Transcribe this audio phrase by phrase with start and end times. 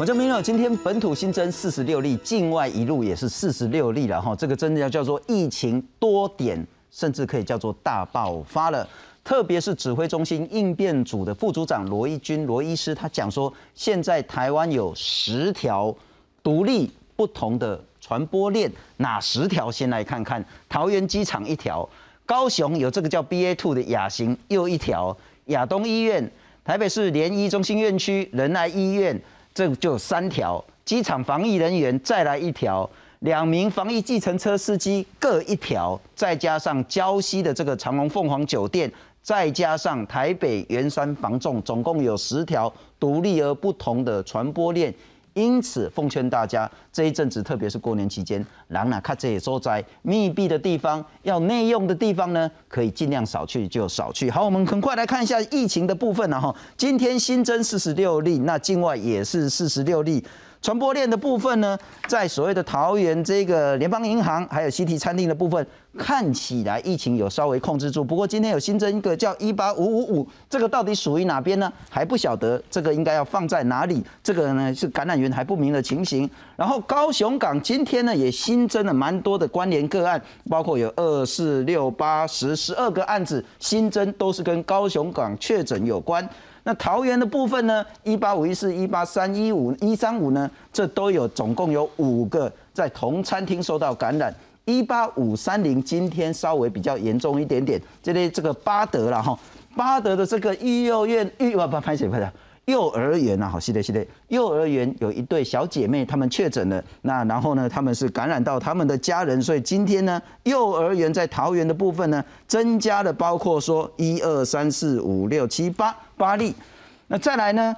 [0.00, 8.88] 我叫明友，今天本土新增四十六例，境外一路也是四十六例了哈，这个真的要叫做疫情多点，甚至可以叫做大爆发了。
[9.24, 15.92] 特别是指挥中心应变组的副组长罗一军罗医师，他讲说，现在台湾有十条
[16.44, 19.68] 独立不同的传播链，哪十条？
[19.68, 21.86] 先来看看，桃园机场一条，
[22.24, 26.30] 高雄有这个叫 BA two 的亚型又一条，亚东医院，
[26.64, 29.20] 台北市联医中心院区仁爱医院。
[29.58, 38.88] 这就三条，机场防疫人员再来一条，两名防疫计程车司机各一条，再加上礁溪的这个长隆凤凰酒店，
[39.20, 44.94] 再加上台北圆山防重，总共有十条独立而不同的传播链。
[45.38, 54.28] 因此，奉劝大家这一阵子，特别是过年期间，人哪看这些所在密闭的地方，要内用的地方呢，可以尽量少去就少去。
[54.28, 56.54] 好，我们很快来看一下疫情的部分了哈。
[56.76, 60.24] 今天新增四十六例，那境外也是四十六例。
[60.60, 65.64] 传播链的部分呢，在所谓的桃园这个联邦银行还有西提餐厅的部分，
[65.96, 68.04] 看起来疫情有稍微控制住。
[68.04, 71.72] 不过今天有新增一个叫一八五五五，这个到底属于哪边呢？
[71.88, 74.04] 还不晓得，这个应该要放在哪里？
[74.22, 76.28] 这个呢是感染源还不明的情形。
[76.56, 80.20] 然后高雄港今天呢也新增了蛮多的关联个案，
[80.50, 86.28] 包括有二四六八十十二个案子新增，都是跟高雄港确诊有关。
[86.68, 87.82] 那桃园的部分呢？
[88.04, 90.50] 一八五一四、一八三一五、一三五呢？
[90.70, 94.30] 这都有，总共有五个在同餐厅受到感染。
[94.66, 99.38] 一八五三零今天稍微比较严重一点点，这里这个巴德了哈，
[99.74, 102.30] 巴德的这个育幼院育不不拍谁拍的？
[102.66, 116.54] 幼儿园呐，好，系列系列，幼儿园有一对小姐妹，她们确诊了，那然后呢，他们是感染到他们的家人，所以今天呢，幼儿园在桃园的部分呢，增加了包括说一二三四五六七八八例，
[117.06, 117.74] 那再来呢，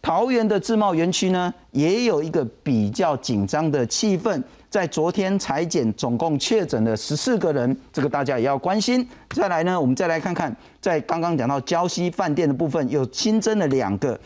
[0.00, 4.40] 桃园的自贸园区呢，也有一个比较紧张的气氛。
[4.70, 9.08] 在昨天裁剪，总共确诊了十四个人，这个大家也要关心。
[9.30, 14.20] 再来呢，我们再来看看，在刚刚讲到礁溪饭店的部分，又新增了两个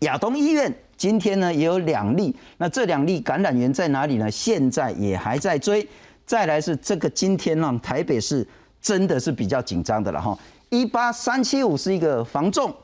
[0.00, 2.34] 亚东医院，今天呢也有两例。
[2.58, 4.30] 那这两例感染源在哪里呢？
[4.30, 5.84] 现在也还在追。
[6.24, 8.46] 再来是这个今天让台北市
[8.80, 10.38] 真的是比较紧张的了哈。
[10.70, 12.74] 一八三七五是一个房仲，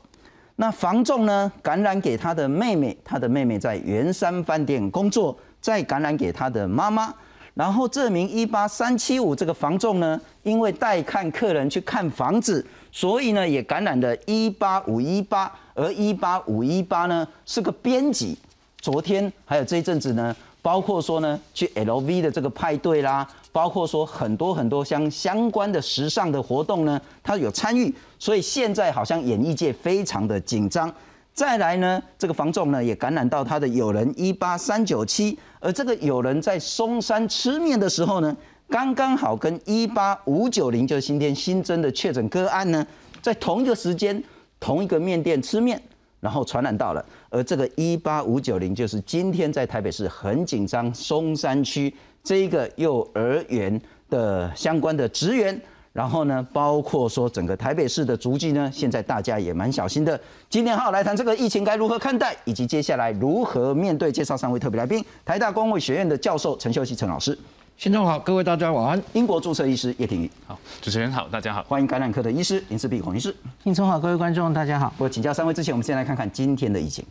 [0.57, 5.37] 那房仲呢感染给他的妹妹，他的妹妹在圆山饭店工作。
[5.65, 7.11] 再感染给他的妈妈，
[7.55, 12.63] 然后这名一八三七五这个房仲呢，因为带看客人去看房子，
[12.93, 18.39] 所以呢也感染了一八五一八，而一八五一八呢是个编辑，
[18.77, 30.91] 昨天还有这一阵子呢，包括说呢去 LV 的这个派对啦，包括说很多很多相相关的时尚的活动呢，他有参与，所以现在好像演艺界非常的紧张。
[31.35, 38.35] 再来呢，这个房仲呢也感染到他的友人一八三九七，而这个友人在松山吃面的时候呢，
[38.71, 42.87] 刚刚好跟一八五九零就是今天新增的确诊个案呢，
[43.21, 44.25] 在同一个时间
[44.59, 45.79] 同一个面店吃面，
[46.25, 51.93] 然后传染到了，而这个一八五九零就是今天在台北市很紧张松山区
[52.23, 55.61] 这一个幼儿园的相关的职员。
[55.93, 60.19] 然后呢，包括说整个台北市的足迹呢，现在大家也蛮小心的。
[60.49, 64.11] 今天好来谈这个疫情该如何看待，以及接下来如何面对。
[64.11, 67.39] 介绍三位特别来宾：台大公卫学院的教授陈秀熙陈老师，
[67.77, 69.03] 听众好，各位大家晚安。
[69.13, 74.93] 英国注册医师叶廷玉，好，主持人好，大家好，欢迎感染科的医师林志碧孔医师，听众好，各位观众大家好。
[74.97, 77.05] 我请教三位之前，我们先来看看今天的疫情。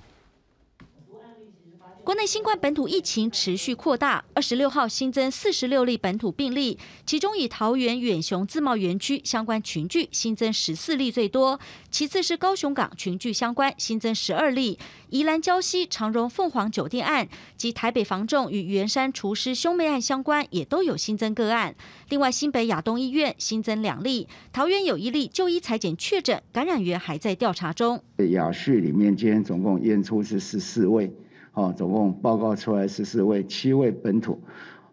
[2.04, 11.58] 国内新冠本土疫情持续扩大，二十六号新增四十六例本土病例，其中以桃园远雄自贸园区相关群聚新增十四例最多，
[11.90, 14.78] 其次是高雄港群聚相关新增十二例，
[15.12, 21.74] 宜兰礁溪长荣凤凰酒店案及台北房仲与圆山厨师兄妹案相关也都有新增个案。
[22.10, 28.04] 另外新北亚东医院新增两例，桃园有一例就医裁剪确诊，感染源还在调查中。
[28.32, 31.10] 亚旭里面今天总共验出是十四位。
[31.54, 34.40] 哦，总共报告出来十四位，七位本土，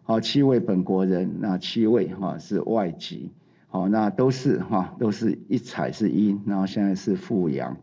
[0.03, 3.31] 好，七位本国人，那七位哈是外籍，
[3.67, 7.75] 好，那都是哈都是一采是一，然后现在是负阳。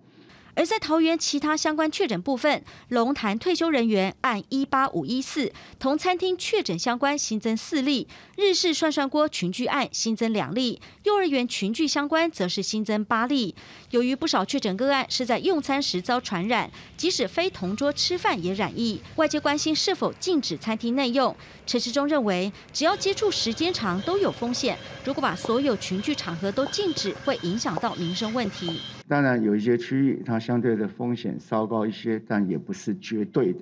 [0.59, 13.55] 而在桃园其他相关确诊部分，龙潭退休人员按一八五一四同餐厅确诊相关新增四例，日式涮涮锅群聚案新增两例，幼儿园群聚相关则是新增八例。
[13.91, 21.37] 由于不少确诊个案是在用餐时遭传染，即使非同桌吃饭也染疫，外界关心是否禁止餐厅内用。
[21.69, 28.81] 陈世忠认为，只要接触时间长都有风险，如果把所有群聚场合都禁止，会影响到民生问题。
[29.09, 33.61] 当然有一些区域它相对的风险稍高一些，但也不是绝对的。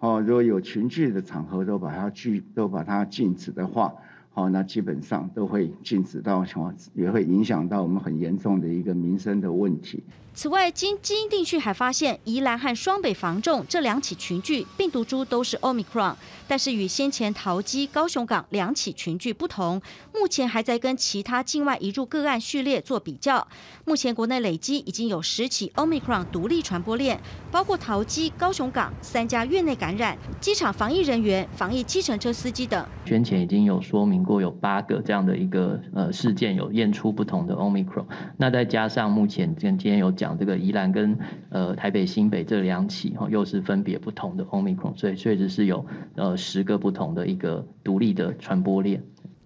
[0.00, 3.94] 哦，如果有群聚的场合都把它拒都把它禁止的话，
[4.30, 10.02] 好，那基本上都会禁止到什么，也会影响到我们很严重的一个民生的问题。
[10.34, 16.14] 此外，经基因定序还发现，宜兰和双北防重这两起群聚病毒株都是 Omicron，
[16.48, 19.80] 但是与先前桃机、高雄港两起群聚不同，
[20.14, 23.46] 目前还在跟其他境外移入个案序列做比较。
[23.84, 27.20] 目前国内累积已经有十起 Omicron 独立传播链，
[27.50, 32.82] 包括桃机、高雄港三家院内感染、机场防疫人员、防疫计程车司机等。
[33.04, 38.06] 先前已经有说明过，有八个这样的一个呃事件有验出不同的 Omicron，
[38.38, 40.10] 那再加上目前跟今天有。
[40.22, 41.18] 讲这个宜兰跟
[41.50, 45.84] 呃台北新北这两起哈，又是分别不同的 omicron，所以确实是有
[46.14, 49.02] 呃十个不同的一个独立的传播链。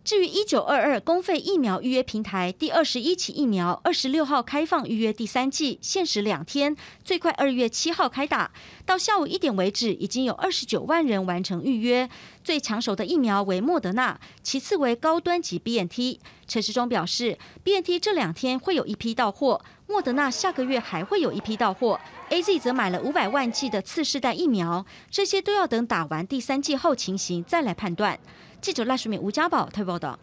[0.06, 8.52] 至于一九二二公费疫苗预约平台第二十一期疫苗，二十六号开放预约第三季，限时两天，最快二月七号开打。
[8.84, 12.08] 到下午一点为止，已经有二十九万人完成预约。
[12.44, 16.20] 最抢手的疫苗为莫德纳，其次为高端级 BNT。
[16.46, 21.98] 陈时中表示，BNT 这两天会有一批到货，莫德纳下个月还会有一批到货。
[22.30, 28.20] AZ 则买了五百万剂的次世代疫苗，这些都要等打完第三剂后情形再来判断。
[28.60, 30.18] 记者赖淑敏、吴家宝特报道。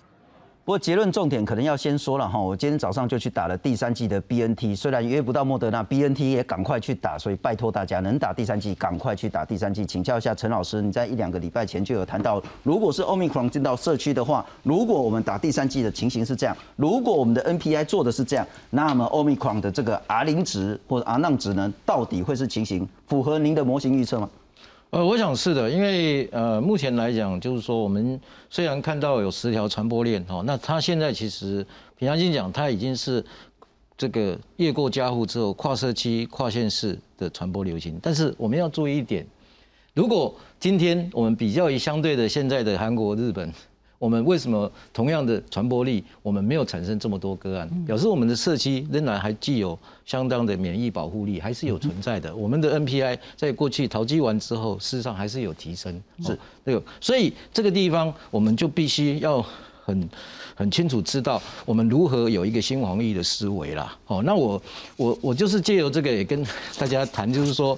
[0.65, 9.85] 不过结论重点可能要先说了哈，我今天早上就去打了第三剂的 BNT，虽然约不到莫德纳，BNT 也赶快去打，所以拜托大家能打第三剂赶快去打第三剂。
[9.85, 24.29] 请教一下陈老师，你在一两个礼拜前就有谈到，如果是 Omicron 进到社区的话，如果我们打第三剂的情形是这样，如果我们的 NPI 做的是这样，那么 Omicron 的这个 R 零值或者 R 浪值呢，到底会是情形符合您的模型预测吗？
[24.94, 31.66] 呃，我想是的，因为呃，目前来讲，就是说我们虽然看到有十条传播链哦，那它现在其实
[31.98, 33.25] 平常心讲，它已经是
[33.98, 37.98] 这个越过家户之后，跨社区、跨县市的传播流行。
[38.04, 39.25] 但是我们要注意一点，
[39.95, 43.51] 如果今天我们比较于相对的现在的韩国、日本。
[44.03, 47.85] 我们为什么同样的传播力，我们没有产生这么多个案？
[47.85, 52.35] 表示我们的社区仍然还具有相当的免疫保护力，还是有存在的。
[52.35, 55.89] 我们的 NPI 在过去淘机完之后，事实上还是有提升。
[56.19, 59.41] 是，这个，所以这个地方我们就必须要
[59.85, 60.09] 很。
[60.55, 63.95] 很清楚知道我们如何有一个新防疫的思维啦。
[64.07, 64.61] 哦，那我
[64.97, 66.45] 我我就是借由这个也跟
[66.77, 67.77] 大家谈，就是说，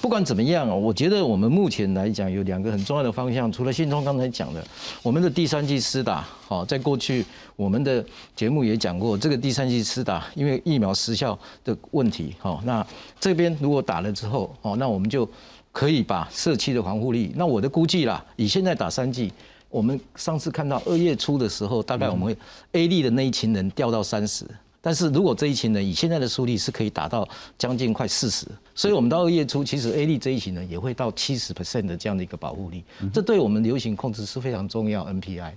[0.00, 3.50] 不管怎么样，我觉得我们目前来讲有两个很重要的方向。
[3.50, 4.64] 除了信中刚才讲的，
[5.02, 7.24] 我们的第三季施打，好，在过去
[7.54, 12.84] 我们的节目也讲过，这个第三季施打，因为疫苗失效的问题，好，那
[13.20, 15.28] 这边如果打了之后，哦，那我们就
[15.70, 19.32] 可以把社区的防护力，那我的估计啦，以现在打三剂。
[19.68, 22.36] 我们上次看到二月初的时候，大概我们会
[22.72, 24.44] A 力的那一群人掉到三十，
[24.80, 27.28] 但是如果这一群人以现在的速率是可以达到
[27.58, 35.04] 将近快四十，所以我们到二月初，其实 A 力这一群人也会到七十 percent 的这样的一个保护力，这对我们流行控制是非常重要。
[35.06, 35.52] NPI，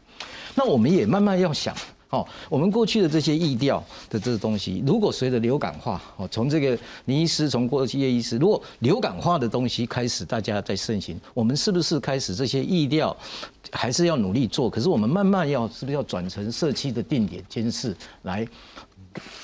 [0.55, 1.75] 那我们也慢慢要想。
[2.11, 13.15] 好，我们过去的这些疫调的这个东西，如果随着流感化，哦，从这个林医师，从过去叶医师，如果流感化的东西开始大家在盛行，我们是不是开始这些疫调
[13.71, 14.67] 还是要努力做？
[14.67, 18.43] 可是我们慢慢要是不是要转成社区的定点监视，来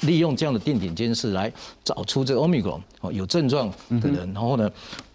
[0.01, 3.69] 利用这样的定点监视来找出这个 omicron 哦有症状
[4.01, 4.67] 的人，然后呢，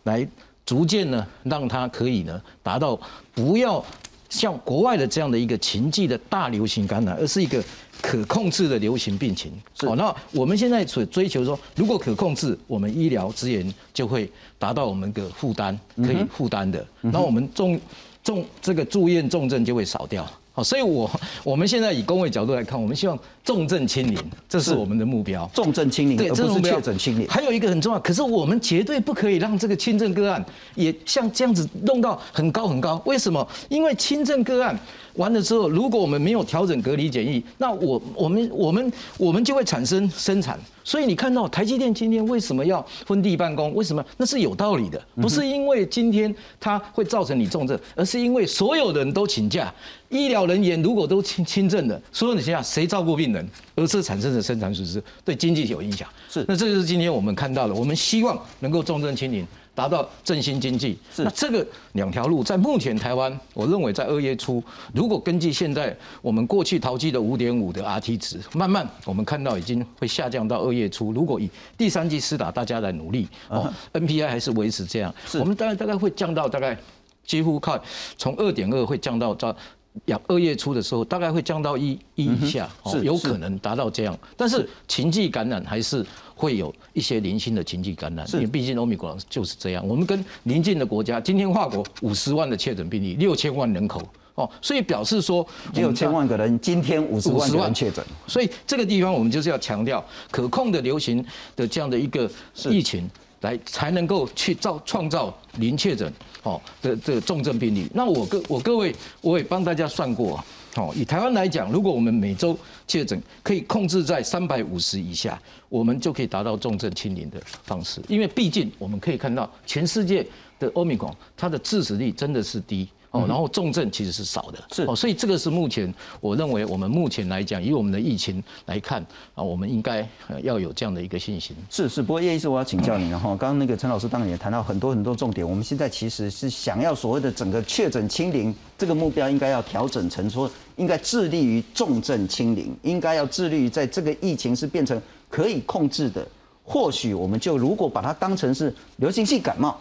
[0.04, 0.24] 来
[0.64, 2.96] 逐渐呢让他可以呢达到
[3.34, 3.84] 不要。
[4.30, 7.62] 像国外的这样的一个情际的大流行感染，而是一个
[8.00, 9.52] 可控制的流行病情。
[9.82, 17.78] 哦，那我们现在所追求说，如果可控制，我们医疗资源就会达到我们的负担可以负担的，那我们重
[18.24, 20.26] 重这个住院重症就会少掉。
[20.60, 21.10] 好，所以我
[21.42, 25.50] 我们现在以工位角度来看，我们希望重症清零，这是我们的目标。
[25.54, 27.26] 重症清零，对，这是确诊清零。
[27.28, 33.00] 还有一个很重要，可是我们绝对不可以让这个轻症个案也像这样子弄到很高很高。
[33.06, 33.46] 为什么？
[33.70, 34.78] 因为轻症个案。
[35.14, 40.56] 完了之后，如果我们没有调整隔离检疫，那我我们我们我们就会产生生产。
[40.84, 43.74] 所以你看到台积电今天为什么要分地办公？
[43.74, 44.02] 为什么？
[44.16, 49.72] 那是有道理的，不是因为今天它会造成你重症，而是因为所有人都请假，
[50.10, 56.06] 医疗人员如果都轻轻症的，所以你想想谁照顾病人，而这产生的生产损失对经济有影响。
[56.28, 59.46] 是，那这就是今天我们看到的，我们希望能够重症清零。
[59.72, 64.62] 达到振兴经济，是那这个两条路在目前台湾，我认为在二月初，
[64.92, 71.12] 如果根据现在我们过去淘气的五点五的 RT 值，慢慢我们看到已经会下降到二月初。
[71.12, 71.48] 如果以
[71.78, 76.76] 第三季施打，大家来努力哦，NPI 还是维持这样，我们大概大概会降到大概
[77.24, 77.80] 几乎靠
[78.18, 79.56] 从二点二会降到到
[80.04, 84.16] 两二月初的时候，大概会降到一一以下，是，有可能达到这样。
[84.36, 86.04] 但是情绪感染还是
[86.34, 89.86] 会有一些零星的情绪感染，因为毕竟欧米伽就是这样。
[89.86, 94.00] 我们跟邻近的国家，今天法国五十万的确诊病例，六千万人口，
[94.36, 98.04] 哦，所以表示说六千万个人，今天五十万人确诊。
[98.28, 101.24] 所以这个地方我们就是要强调可控的流行
[101.56, 102.30] 的这样的一个
[102.70, 103.10] 疫情。
[103.40, 107.86] 来才能够去造创造零确诊哦的这个重症病例。
[107.94, 110.42] 那我各我各位我也帮大家算过
[110.76, 112.56] 哦，以台湾来讲，如果我们每周
[112.86, 118.00] 确诊可以控制在三百五十以下，我们就可以达到重症清零的方式。
[118.06, 120.24] 因为毕竟我们可以看到全世界
[120.58, 122.88] 的欧米伽它的致死率真的是低。
[123.10, 130.08] 哦，然后重症其实是少的，是哦，所以这个是目前我认为我们目前来讲，以我们的疫情来看啊，我们应该
[130.42, 131.56] 要有这样的一个信心。
[131.68, 146.24] 是是，不过叶医师，我要请教你，然后刚刚那个陈老师当然也谈到很多很多重点，我们现在其实是想要所谓的整个确诊清零这个目标，应该要调整成说，应该致力于重症清零，应该要致力于在这个疫情是变成可以控制的，
[146.62, 149.76] 或许我们就如果把它当成是流行性感冒。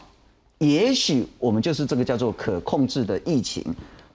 [0.59, 3.63] 也许我们就是这个叫做可控制的疫情。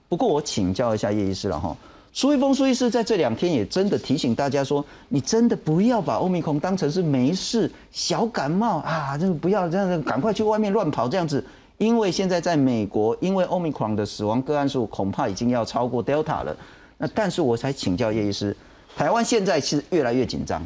[0.07, 1.75] 不过我请教一下叶医师了哈，
[2.13, 11.43] 苏一峰苏医师在这两天也真的提醒大家说，你真的不要把欧米孔当成是没事小感冒啊，就不要这样子，赶快去外面乱跑这样子。
[11.79, 16.55] 因为现在在美国，因为欧米孔的死亡个案数恐怕已经要超过 Delta 了。
[16.99, 18.55] 那但是我才请教叶医师，
[18.95, 20.65] 台湾现在是越来越紧张。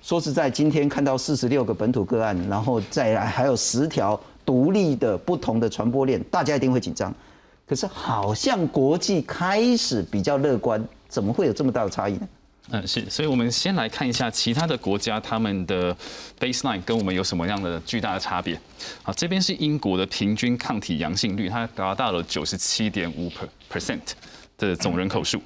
[0.00, 4.18] 说实在，今天看到四十六个本土个案，然后再来还有十条。
[4.48, 7.14] 独立的不同的传播链，大家一定会紧张。
[7.66, 12.28] 可是好像国际开始比较乐观，怎么会有这么大的差异呢？
[12.70, 15.94] 嗯，是，所以我们先来看一下其他的国家，他们的
[16.40, 18.58] baseline 跟我们有什么样的巨大的差别。
[19.02, 23.30] 好，这边是英国的平均抗体阳性率，它达到了九十七点五
[23.70, 24.00] percent。
[24.58, 25.40] 的总人口数，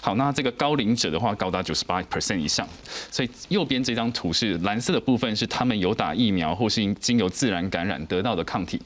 [0.00, 2.66] 好，那这个高龄者的话高达九十八 percent 以上，
[3.10, 8.80] 所以右边这张图是蓝色的部分是他们有打疫苗或是经由自然感染得到的抗体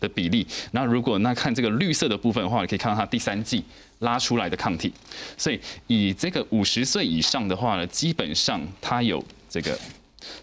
[0.00, 0.44] 的比例。
[0.72, 3.64] 那如果那看这个绿色的部分的话，你可以看到它第三季
[4.00, 4.92] 拉出来的抗体。
[5.38, 9.78] 所以以这个五十岁以上的话呢，基本上它有这个，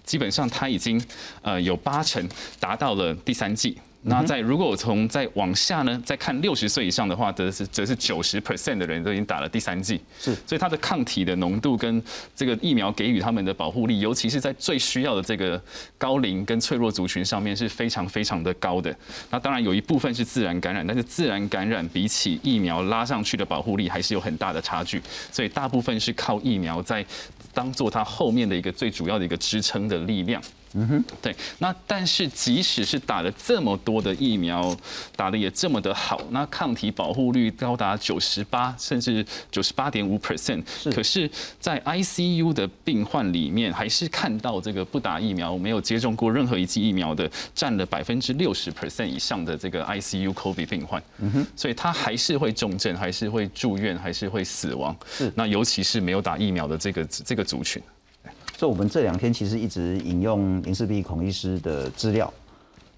[0.05, 1.03] 基本上它已经
[1.41, 2.25] 呃有八成
[2.61, 3.77] 达到了第三季。
[4.03, 12.01] 那在如果我从再往下呢，再看六十岁以上的话，则是则是九十 percent 的人都已经打了第三剂，是，所以它的抗体的浓度跟
[12.33, 15.61] 这个疫苗给予他们的保护力，尤其是在最需要的这个
[15.97, 18.95] 高龄跟脆弱族群上面是非常非常的高的。
[19.29, 27.05] 那当然有一部分是自然感染，但是自然感染比起疫苗拉上去的保护力还是有很大的差距，所以大部分是靠疫苗在
[27.53, 30.41] 当做它后面的一个最主要的一个支撑的力量。
[30.73, 34.75] 嗯哼，对，那但是即使是打了这么多的疫苗，
[35.15, 51.01] 打的也这么的好，那抗体保护率高达九十八，甚至九十八点五 percent，可是，在 ICU 的病患里面，还是看到这个不打疫苗、没有接种过任何一剂疫苗的，占了百分之六十 percent 以上的这个 ICU COVID 病患。
[51.17, 54.95] 嗯哼，所以他还是会重症，还是会住院，还是会死亡。
[55.11, 57.81] 是，那尤其是没有打疫苗的这个这个族群。
[58.59, 62.29] 所以，我们这两天其实一直引用林世璧孔医师的资料，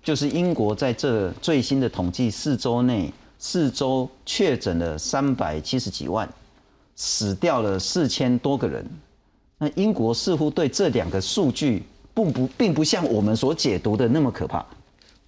[0.02, 6.28] 就是英国在这最新的统计，四周内四周确诊了三百七十几万，
[6.96, 8.84] 死掉了四千多个人。
[9.60, 11.84] 那英国似乎对这两个数据
[12.16, 14.66] 并不并不像我们所解读的那么可怕。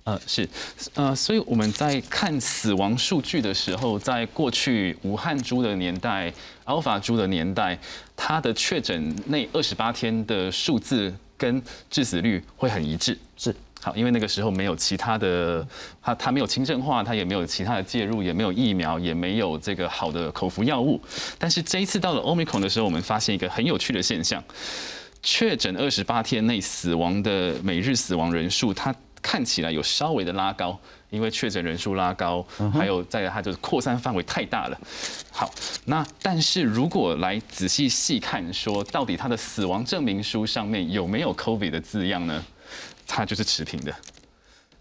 [0.06, 0.48] 呃，是，
[0.96, 6.32] 呃，所以我们在看死亡数据的时候，在过去武汉猪的年代、
[6.66, 7.80] 阿尔法猪的年代，
[8.14, 13.18] 它的确诊那二十八天的数字跟致死率会很一致。
[13.38, 15.66] 是，好，因为那个时候没有其他的，
[16.02, 21.02] 它它没有轻症化，它也没有其他的介入，也没有疫苗，也没有这个好的口服药物。
[21.40, 24.44] 但是这一次到了 Omicron 的时候，我们发现一个很有趣的现象：
[25.22, 30.78] 确诊二十八天内死亡的每日死亡人数，它看起来有稍微的拉高，
[31.10, 34.78] 因为确诊人数拉高，还有在它就是扩散范围太大了。
[35.32, 35.52] 好，
[35.86, 42.44] 那但是如果来仔细细看，说到底它的死亡证明书上面有没有 COVID 的字样呢？
[43.08, 43.96] 它就是持平的。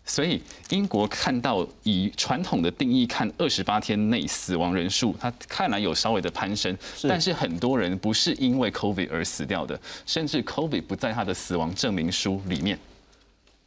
[0.05, 12.77] 所以英国看到以传统的定义看，二十八天内死亡人数，它看来有稍微的攀升，但是很多人不是因为 COVID 而死掉的，甚至 COVID 不在他的死亡证明书里面。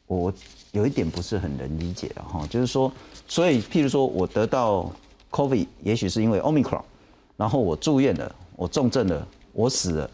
[0.08, 0.34] 我。
[0.76, 2.92] 有一点不是很能理解的哈，就是说，
[3.30, 4.92] 所以譬如说我得到
[5.32, 6.82] COVID，也许是因为 Omicron，
[7.38, 10.10] 然后我住院了，我重症了，我死了，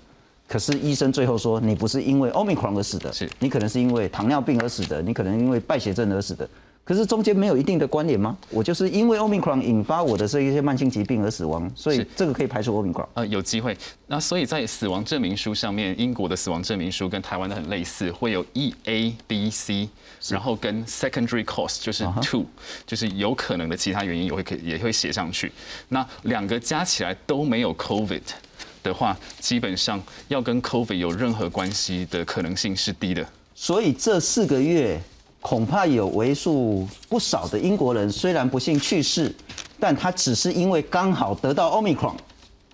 [0.47, 6.47] 可是医生最后说你不是因为 Omicron 而死的，是，你可能是因为糖尿病而死的，你可能因为败血症而死的，
[6.83, 8.35] 可是中间没有一定的关联吗？
[8.49, 13.07] 我就是因为 Omicron 引发我的这一些慢性疾病而死亡，所以这个可以排除 Omicron。
[13.13, 13.77] 呃，有机会。
[14.07, 19.87] 那所以在死亡证明书上面，英国的死亡证明书跟台湾的很类似，会有 E A B C，
[20.29, 22.45] 然后跟 secondary cause 就是 two，、
[22.85, 25.51] 就是有可能的其他原因也会可也会写上去。
[25.89, 28.21] 那两个加起来都没有 COVID
[28.83, 33.25] 的话，基本上要跟 COVID 有任何关系的可能性是低的。
[33.53, 34.99] 所以这四个月
[35.41, 39.33] 恐怕有为数不少的英国人，虽然不幸去世，
[39.79, 42.15] 但他只是因为刚好得到 Omicron，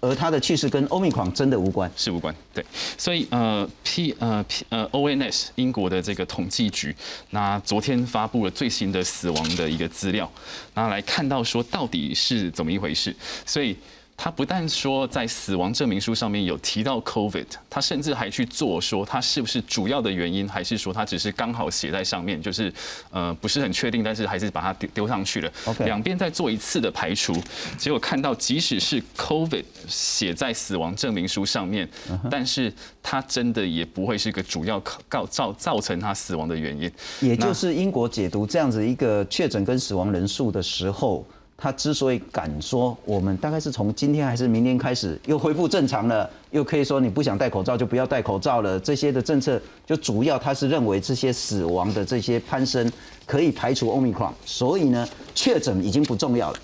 [0.02, 1.90] 而他的去世跟 Omicron 真的无关。
[1.96, 2.64] 是无关，对，
[2.98, 6.96] 所以呃 P 呃 P 呃 ONS 英国的这个统计局，
[7.30, 10.30] 那昨天发布了最新的死亡的一个资料，
[10.74, 13.76] 那来看到说到底是怎么一回事，所以。
[14.18, 22.74] 他不但说在死亡证明书上面有提到 COVID，他甚至还去做说他是不是主要的原因，还是说他只是刚好写在上面，就是
[23.12, 25.52] 呃不是很确定，但是还是把它丢丢上去了。
[25.66, 27.32] OK 两边再做一次的排除，
[27.78, 31.88] 结果看到即使是 COVID 写在死亡证明书上面，
[32.32, 36.92] 但是他真的也不会是个主要告造造成他死亡的原因。
[37.22, 41.24] 也就是英国解读这样子一个确诊跟死亡人数的时候，
[41.58, 52.90] 他之所以敢说我们大概是从今天还是明天开始又恢复正常了，又可以说你不想戴口罩就不要戴口罩了，这些的政策就主要他是认为这些死亡的这些攀升
[53.26, 56.60] 可以排除 Omicron，所以呢确诊已经不重要了。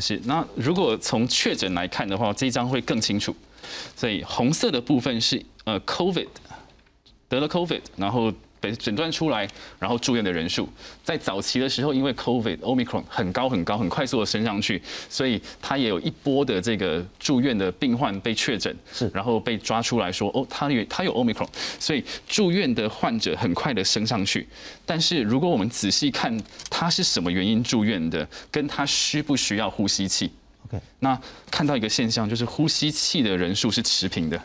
[0.00, 3.32] 是，那如果从确诊来看的话，这一张会更清楚。
[3.96, 6.26] 所以红色的部分是呃 COVID
[7.28, 8.32] 得了 COVID，然后
[8.64, 10.68] 被诊断出来，然后住院的人数，
[11.02, 14.80] 在早期的时候，因为 COVID Omicron 很高很高，很快速的升上去，
[15.10, 19.10] 所以他也有一波的这个住院的病患被确诊，是。
[19.12, 24.46] 然后被抓出来说哦，他有他有 Omicron，所以住院的患者很快的升上去。
[24.86, 26.38] 但是如果我们仔细看
[26.70, 30.30] 他是什么原因住院的，跟他需不需要呼吸器
[30.66, 31.18] ，OK，那
[31.50, 34.40] 看到一个现象，就是呼吸器的人数是持平的，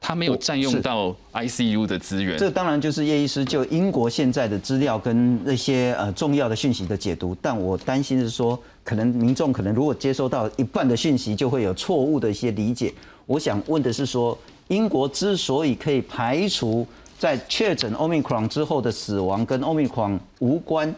[0.00, 2.38] 它没有占用到 ICU 的资源。
[2.38, 12.92] 这当然就是叶医师就英国现在的资料跟那些呃重要的讯息的解读，但我担心是说，可能民众可能如果接收到一半的讯息，就会有错误的一些理解。
[13.26, 14.36] 我想问的是说，
[14.68, 16.86] 英国之所以可以排除
[17.18, 20.92] 在确诊 Omicron 之后的死亡跟 Omicron 无关，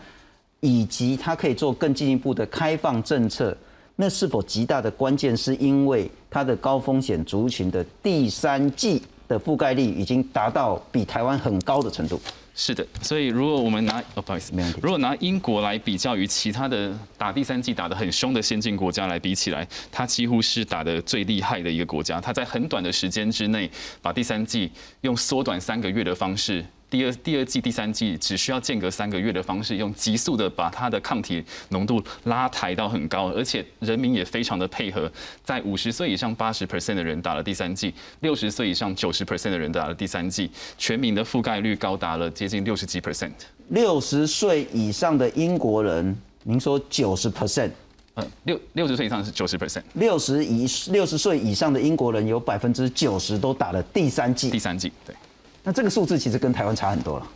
[0.61, 3.55] 以及它可以做更进一步的开放政策，
[4.03, 12.21] 那是否极大的关键是因为它的高风险族群的第三季的覆盖率已经达到比台湾很高的程度？
[12.53, 22.21] 是的，所以如果我们拿哦不好意思没问题，如果拿英国来比较于其他的打第三季打得很凶的先进国家来比起来，它几乎是打得最厉害的一个国家。
[22.21, 23.71] 它在很短的时间之内
[24.03, 24.69] 把第三季
[25.03, 26.65] 用缩短三个月的方式。
[26.93, 35.11] 第二第二季、第三季只需要间隔三个月的方式，用急速的把它的抗体浓度拉抬到很高，而且人民也非常的配合，
[35.43, 43.31] 在五十岁以上八十 percent 的人打了第三季，六十岁以上九十 percent 的人打了第三季，全民的覆盖率高达了接近六十几 percent。
[43.71, 47.71] 六十岁以上的英国人，您说九十 percent，
[48.17, 55.17] 嗯，六六十岁以上是九十 percent，六十以六十岁以上的英国人有百分之九十都打了第三季第，三季对。
[55.63, 57.27] 那这个数字其实跟台湾差很多了。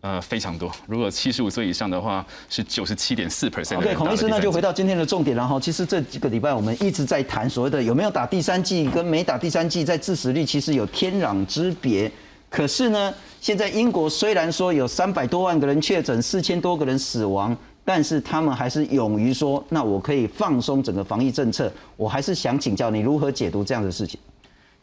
[0.00, 0.70] 呃，非常多。
[0.86, 5.58] 如果七十五岁以上的话，是九十七点四 percent 的 OK，孔医师，那就回到今天的重点了哈。
[5.58, 12.10] 其实这几个礼拜我们一直在谈所谓的有没有打第三剂跟没打第三剂，在致死率其实有天壤之别。
[12.50, 21.72] 可是呢，现在英国虽然说有三百多万个人确诊，四千多个人死亡，但是他们还是勇于说，那我可以放松整个防疫政策。
[21.96, 24.20] 我还是想请教你如何解读这样的事情。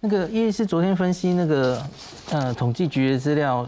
[0.04, 1.80] 那个叶医师昨天分析那个
[2.32, 3.68] 呃统计局的资料，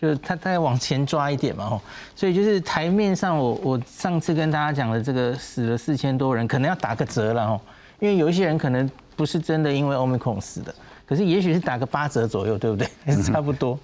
[0.00, 1.80] 就是他再往前抓一点嘛吼，
[2.14, 7.60] 所以就是台面上我我上次跟大家讲的这个死了四千多人，可能要打个折了吼，
[7.98, 10.72] 因为有一些人可能不是真的因为 Omicron 死的，
[11.04, 12.88] 可是也许是打个八折左右，对不对？
[13.04, 13.76] 还 是差不多。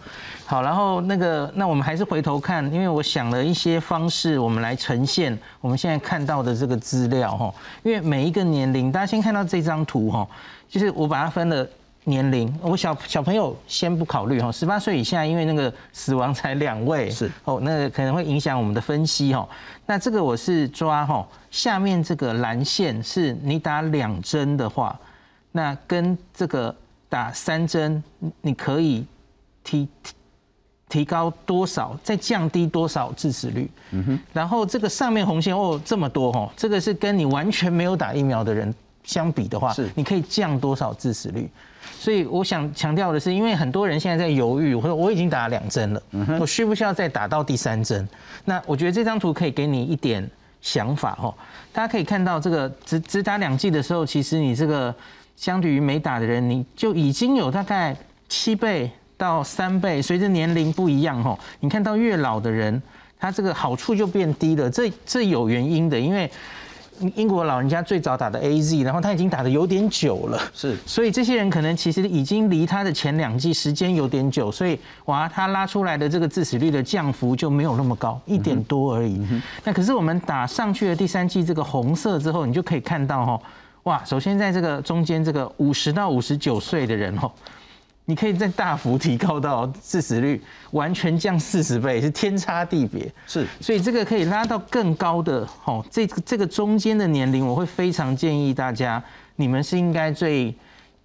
[0.47, 10.25] 好，然后那个那我们还是回头看，因为我想了一些方式，我们来呈现我们现在看到的这个资料哈，因为每一个年龄，大家先看到这张图哈，
[10.69, 11.69] 就是我把它分了。
[12.09, 19.47] 年龄，我小小朋友先不考虑哈，十八岁以下，因为那个死亡才两位，是哦，那个可能会影响我们的分析哈。
[19.87, 24.99] 那这个我是抓哈，下面这个蓝线是你打两针的话，
[25.53, 26.75] 那跟这个
[27.09, 28.03] 打三针，
[28.41, 29.07] 你可以
[29.63, 30.15] 提提
[30.89, 33.71] 提高多少，再降低多少致死率。
[33.91, 34.19] 嗯哼。
[34.33, 41.51] 然后这个上面红线哦这么多哈，这个是跟你完全没有打疫苗的人相比的话，是你可以降多少致死率？
[41.93, 46.03] 所以我想强调的是，因为很多人现在在犹豫，我说我已经打了两针了，
[46.41, 48.09] 我需不需要再打到第三针？
[48.45, 50.29] 那我觉得这张图可以给你一点
[50.61, 51.35] 想法哦。
[51.73, 54.95] 大家可以看到，这个只只打两剂的时候，其实你这个
[55.37, 57.97] 相对于没打的人，你就已经有大概
[58.29, 62.81] 七倍到三倍，随着年龄不一样哦，你看到越老的人，
[63.19, 66.31] 他这个好处就变低了，这这有原因的，因为。
[67.15, 79.21] 英国老人家最早打的 A Z，然后他已经打的有点久了，是，所以这些人可能其实已经离他的前两季时间有点久，所以哇，他拉出来的这个致死率的降幅就没有那么高，一点多而已。
[79.65, 83.41] 那可是我们打上去的第三季这个红色之后，你就可以看到哈，
[83.85, 87.31] 哇，首先在这个中间这个五十到五十九岁的人哦。
[88.09, 93.07] 你可以再大幅提高到致死率完全降四十倍，是天差地别。
[93.27, 95.47] 是，所以这个可以拉到更高的。
[95.63, 99.03] 吼，这这个中间的年龄，我会非常建议大家，
[99.37, 100.55] 你们是应该最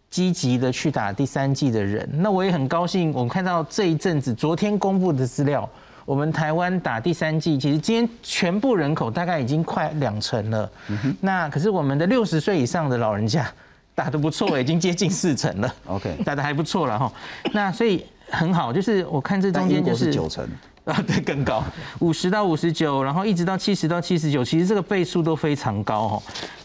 [0.10, 2.10] 积极的去打第三季的人。
[2.14, 5.70] 那我也很高兴，我们看到这一阵子昨天公布的资料，
[6.06, 10.72] 我们台湾打第三季，其实今天全部人口大概已经快两成了。
[11.20, 13.46] 那可是我们的六十岁以上的老人家。
[13.96, 15.76] 打得不错， 已经接近四成了。
[15.88, 17.12] OK，打得还不错了哈。
[17.54, 20.48] 那所以很好，就是我看这中间就是九成
[20.86, 21.64] 啊，对，更高，
[22.00, 26.24] 五十到五十九，然后一直到七十到七十九，其实这个倍数都非常高哈。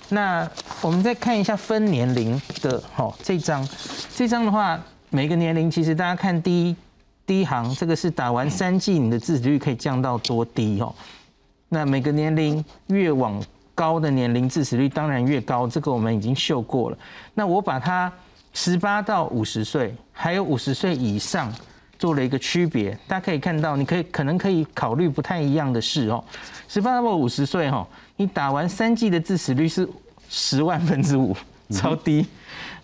[0.08, 0.48] 那
[0.80, 3.68] 我们再看一下分年龄的哈，这张，
[4.16, 6.76] 这张的话，每个年龄其实大家看第一
[7.26, 10.92] 第一行，这个是打完三剂，你的致死率可以降到多低哦。
[11.68, 13.40] 那每个年龄越往
[13.78, 16.98] 高的年龄致死率当然越高，这个我们已经秀过了。
[17.32, 18.12] 那我把它
[18.52, 21.54] 十八到五十岁，还有五十岁以上
[21.96, 22.90] 做了一个区别。
[23.06, 26.24] 大家可以看到，你可以可能可以考虑不太一样的事哦。
[26.66, 27.86] 十八到五十岁哈，
[28.16, 29.88] 你打完三剂的致死率是
[30.28, 31.36] 十万分之五，
[31.70, 32.26] 超低。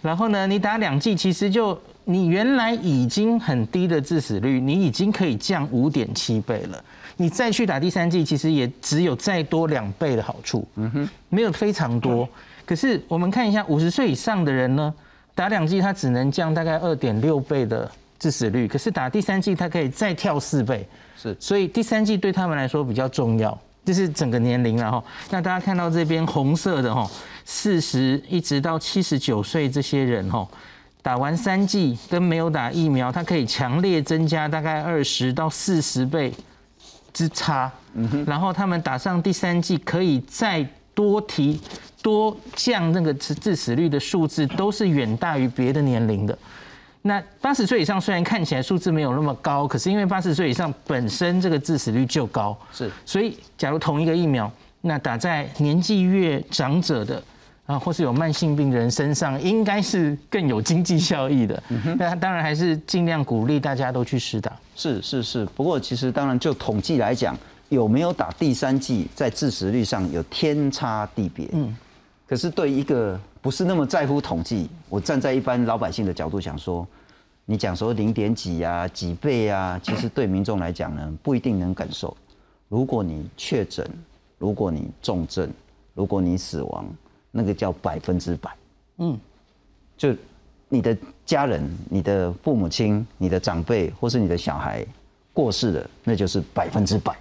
[0.01, 6.85] 然后呢，你打两剂，其实就你原来已经很低的致死率，你已经可以降五点七倍了。
[7.17, 12.29] 你再去打第三剂，其实也只有再多两倍的好处，嗯哼，没有非常多。
[12.67, 14.93] 可是我们看一下五十岁以上的人呢，
[15.35, 23.57] 打两剂它只能降大概二点六倍的致死率，可是打第三剂它可以再跳四倍，是，所以第三剂对他们来说比较重要。
[23.85, 25.05] 这是整个年龄了哈。
[25.29, 27.07] 那大家看到这边红色的哈，
[27.45, 30.49] 四十一直到七十九岁这些人哈，
[31.03, 36.33] 打完三剂跟没有打疫苗，它可以强烈增加大概二十到四十倍。
[37.15, 37.73] 之差，
[38.27, 40.63] 然后他们打上第三剂，可以再
[40.95, 41.59] 多提
[42.03, 46.37] 多降那个致致死率的数字，都是远大于别的年龄的。
[47.03, 54.51] 那八十岁以上虽然看起来数字没有那么高，可是因为八十岁以上本身这个致死率就高，是，所以假如同一个疫苗，
[54.83, 57.23] 那打在年纪越长者的。
[57.67, 61.63] 啊，或是有慢性病的人身上，应该是更有经济效益的。
[61.97, 64.53] 那当然还是尽量鼓励大家都去试打。
[64.77, 67.35] 是是是，不过其实当然就统计来讲，
[67.71, 71.49] 有没有打第三剂，在致死率上有天差地别。
[71.53, 71.75] 嗯，
[72.27, 76.87] 可是对一个不是那么在乎统计，我站在一般老百姓的角度想说，
[77.47, 82.15] 你讲说零点几啊、几倍啊，其实对民众来讲呢，不一定能感受。
[82.69, 83.89] 如果你确诊，
[84.37, 85.49] 如果你重症，
[85.95, 86.87] 如果你死亡。
[87.37, 88.57] 那个叫百分之百，
[88.99, 89.19] 嗯，
[89.97, 90.15] 就
[90.69, 94.87] 你的家人、你的父母亲、你的长辈或是你的小孩
[95.33, 97.13] 过世了，那就是百分之百。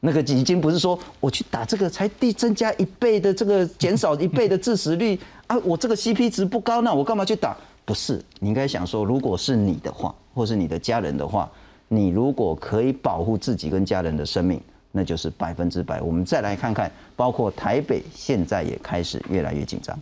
[0.00, 7.56] 那个已经不是说我去打这个才递增加一倍的这个减少一倍的致死率啊，我这个 CP 值不高，那我干嘛去打？
[7.84, 11.48] 不是，你应该想说，如果是你的话，或是你的家人的话，
[11.86, 14.60] 你如果可以保护自己跟家人的生命。
[14.92, 16.00] 那就是百分之百。
[16.00, 19.98] 我们再来看看，包括台北现在也开始越来越紧张。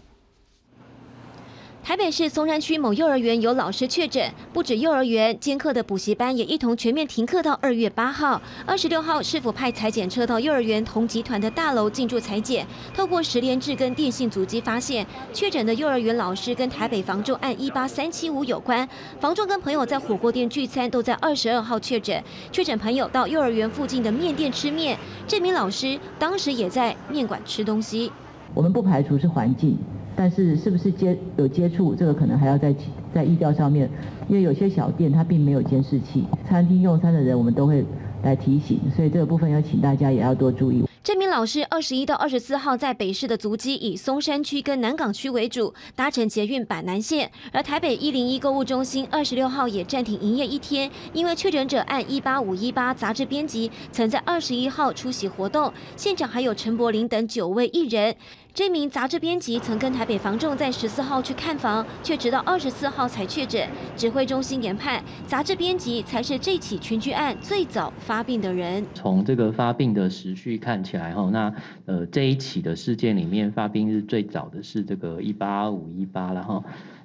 [1.82, 8.40] 台北市松山区某幼儿园有老师确诊，不止幼儿园，兼课的补习班也一同全面停课到二月八号。
[8.66, 12.64] 二十六号，市府派裁剪车到幼儿园同集团的大楼进驻裁剪，
[12.94, 18.86] 透过十连制跟电信阻击发现，确诊的幼儿园老师跟台北房仲案一八三七五有关。
[19.18, 22.22] 房仲跟朋友在火锅店聚餐，都在二十二号确诊。
[22.52, 28.12] 确诊朋友到幼儿园附近的面店吃面，这名老师当时也在面馆吃东西。
[28.54, 29.78] 我们不排除是环境。
[30.16, 32.74] 但是是不是接有接触，这个可能还要在
[33.14, 33.88] 在意调上面，
[34.28, 37.84] 因为有些小店它并没有监视器，餐厅用餐的人我们都会
[38.22, 40.84] 来提醒，所以这个部分要请大家也要多注意。
[41.02, 47.30] 这名老师二十一到二十四号在北市的足迹以松山区跟南港区为主，搭乘捷运板南线。
[47.52, 58.14] 而台北一零一购物中心二十六号也暂停营业一天，因为确诊者按一八五一八杂志编辑曾在二十一号出席活动，现场还有陈柏霖等九位艺人。
[58.52, 63.68] 这名杂志编辑曾跟台北房仲在十四号去看房，却直到二十四号才确诊。
[63.96, 68.84] 指挥中心研判，杂志编辑才是这起群聚案最早发病的人。
[68.92, 71.54] 从这个发病的时序看起来，哈，那
[71.86, 76.62] 呃这一起的事件里面发病日最早的是这个一八五一八，然后。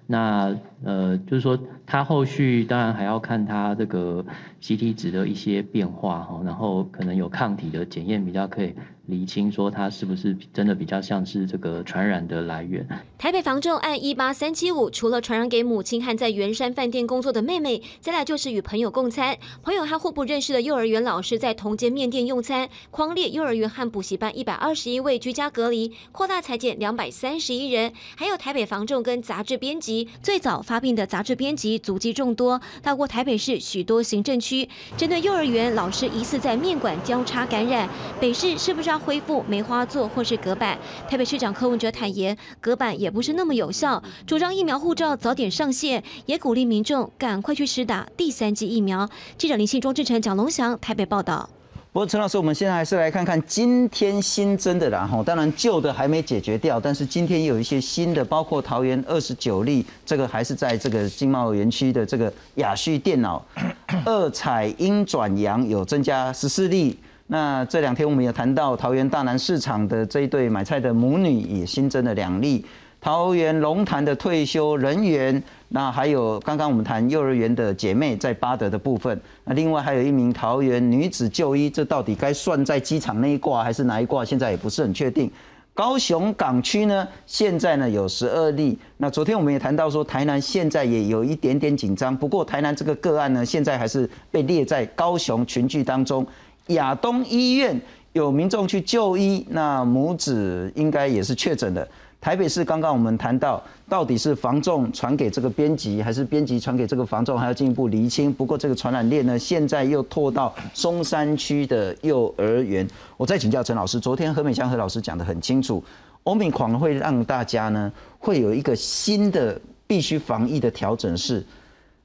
[0.08, 0.56] 那
[0.86, 4.24] 呃，就是说，他后续当然还要看他这个
[4.62, 8.74] CT 值的一些变化哈，然后可能有抗体的检验比较可以。
[9.08, 12.84] 厘清说他是不是真的比较像是这个传染的来源。
[13.20, 27.94] 台北房仲案一八三七五，除了传染给母亲和在圆山饭店工作的妹妹，再来就是与朋友共餐，朋友和互不认识的幼儿园老师在同间面店用餐，框列幼儿园和补习班一百二十一位居家隔离，扩大裁减两百三十一人。
[28.16, 34.68] 还有台北房仲跟杂志编辑，最早发发病的杂志编辑足迹众多，到过台北市许多行政区。
[34.98, 37.88] 针对幼儿园老师疑似在面馆交叉感染，
[38.20, 39.00] 北市是不是要？
[39.00, 49.08] 恢复梅花座或是隔板，台北市长柯文哲坦言，隔板也不是那么有效，主张疫苗护照早点上线，也鼓励民众赶快去施打第三剂疫苗。
[49.38, 51.55] 记者林信庄志成、蒋龙祥台北报道。
[51.96, 63.42] 不过陈老师，我们现在还是来看看今天新增的然后，当然旧的还没解决掉，但是今天有一些新的，包括桃园二十九例，这个还是在这个经贸园区的这个雅旭电脑
[64.04, 67.00] 二彩阴转阳有增加十四例。
[67.28, 72.66] 那这两天我们也谈到桃园大南市场的这一对买菜的母女也新增了两例，
[73.06, 84.26] 桃园龙潭的退休人员，那还有刚刚我们谈幼儿园的姐妹在巴德的部分，那另外还有一名桃园女子就医，这到底该算在机场那一挂还是哪一挂？
[84.26, 85.30] 现在也不是很确定。
[85.76, 96.26] 高雄港区呢，现在呢有十二例，那昨天我们也谈到说台南现在也有一点点紧张，不过台南这个个案呢，现在还是被列在高雄群聚当中。
[96.70, 97.80] 亚东医院
[98.14, 101.88] 有民众去就医，那母子应该也是确诊的。
[102.26, 108.34] 台北市刚刚我们谈到，到底是房仲传给这个编辑，还是编辑传给这个房仲，还要进一步厘清。
[108.34, 112.88] 不过这个传染链呢，现在又拖到松山区的幼儿园。
[113.16, 115.84] 我再请教陈老师，昨天何美香何老师讲得很清楚，
[116.24, 121.46] 欧米狂会让大家呢会有一个新的必须防疫的调整，是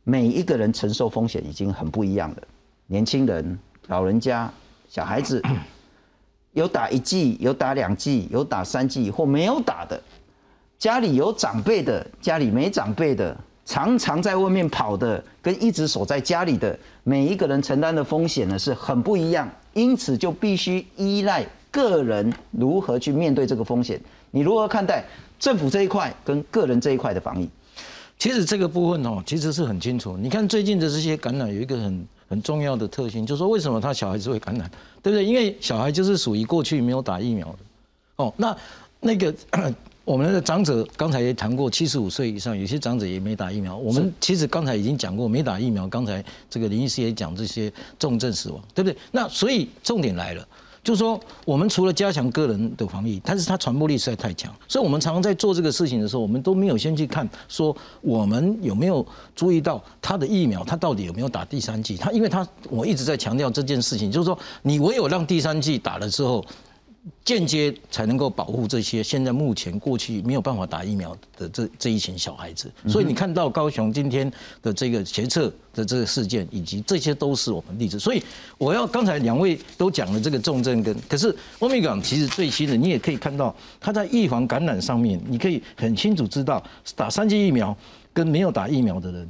[0.04, 2.36] 每一个人承受风险已经很不一样了，
[2.88, 3.58] 年轻人。
[3.86, 4.52] 老人家、
[4.86, 5.42] 小孩子
[6.52, 10.00] 有打一剂、有打两剂、有打三剂或没有打的，
[10.78, 24.00] 家里有长辈的、家里没长辈的，常常在外面跑的，跟一直守在家里的，每一个人承担的风险呢是很不一样，因此就必须依赖个人如何去面对这个风险。
[24.32, 25.04] 你如何看待
[25.38, 27.48] 政府这一块跟个人这一块的防疫？
[28.18, 30.16] 其实这个部分哦，其实是很清楚。
[30.16, 32.04] 你看最近的这些感染有一个很。
[32.30, 34.70] 很重要的特性就是说，为什么他小孩子会感染，
[35.02, 35.24] 对不对？
[35.24, 37.58] 因为小孩就是属于过去没有打疫苗的，
[38.16, 38.56] 哦，那
[39.00, 39.34] 那个
[40.04, 43.76] 我们的长者刚才也谈过，七十五岁以上有些长者也没打疫苗。
[43.76, 48.96] 我们其实刚才已经讲过，没打疫苗，刚才这个林医师也讲这些重症死亡，对不对？
[49.10, 50.46] 那所以重点来了。
[50.82, 59.04] 就是说，我们除了加强个人的防疫，但是它传播力实在太强，所以我们常常在做这个事情的时候，我们都没有先去看说我们有没有
[59.36, 61.96] 注意到他的疫苗，他到底有没有打第三剂？
[61.96, 66.44] 他因为他我一直在强调这件事情，就是说你唯有让第三剂打了之后。
[67.24, 74.30] 间接才能够保护这些现在目前过去没有办法打疫苗的这这一群小孩子，所以你看到高雄今天
[74.62, 77.98] 的这个决策的这个事件，以及这些都是我们例子。
[77.98, 78.22] 所以
[78.58, 86.62] 我要刚才两位都讲了这个重症跟，可是欧米伽其实最新的，你也可以看到它在预防感染上面，你可以很清楚知道
[86.94, 87.74] 打三剂疫苗
[88.12, 89.28] 跟没有打疫苗的人，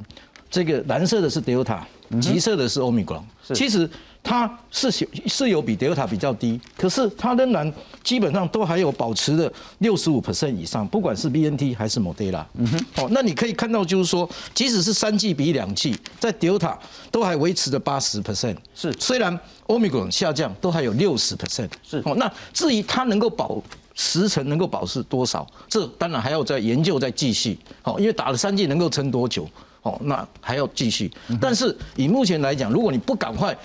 [0.51, 1.79] 这个蓝色的是 Delta，
[2.21, 3.23] 橘色的是欧米伽，
[3.55, 3.89] 其实。
[4.23, 4.91] 它是
[5.25, 12.45] 是有比 Delta 比较低，可是它仍然基本上都还有保持的六十五 percent 以上，不管是 B N T 还是 Moderna。
[12.53, 16.77] 嗯哼，哦，那你可以看到就是说，即使是三剂比两剂，在 Delta
[17.09, 18.55] 都还维持着八十 percent。
[18.75, 19.35] 是，虽然
[19.65, 21.71] Omicron 下降，都还有六十 percent。
[21.81, 23.59] 是，哦，那至于它能够保
[23.95, 27.57] 十成能够保持多少，这当然还要再研究再继续。
[27.81, 29.49] 好，因为打了三剂能够撑多久？
[29.81, 31.11] 哦，那还要继续。
[31.39, 33.55] 但是以目前来讲，如果你不赶快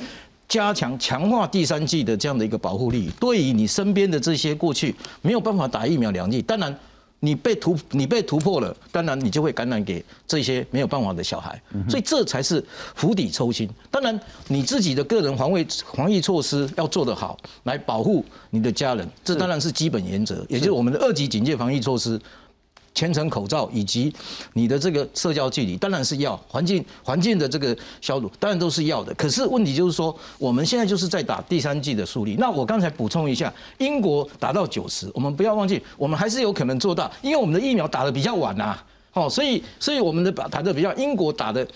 [0.49, 6.75] 加强强化第三季的这样的一个保护力，对于你身边的这些过去没有办法打疫苗两剂，当然
[7.21, 13.69] 你被突你被突破了，当然你就会感染给这些没有办法的小孩，所以这才是釜底抽薪。
[13.91, 22.21] 当然你自己的个人防卫防疫措施要做得好，来保护你的家人，这当然是基本原则，也就是我们的二级警戒防疫措施。
[22.97, 24.11] 全程口罩以及
[24.55, 29.13] 你的这个社交距离，当然是要环境环境的这个消毒，当然都是要的。
[29.15, 32.37] 可是问题就是说，我们现在就是在打第三季的速率。
[32.39, 38.79] 那我刚才补充一下，英国达到九十，我们不要忘记，我们还是有可能做到，因为我们的疫苗打的比较晚呐。
[39.13, 41.67] 哦，所以所以我们的打的比较，英国打的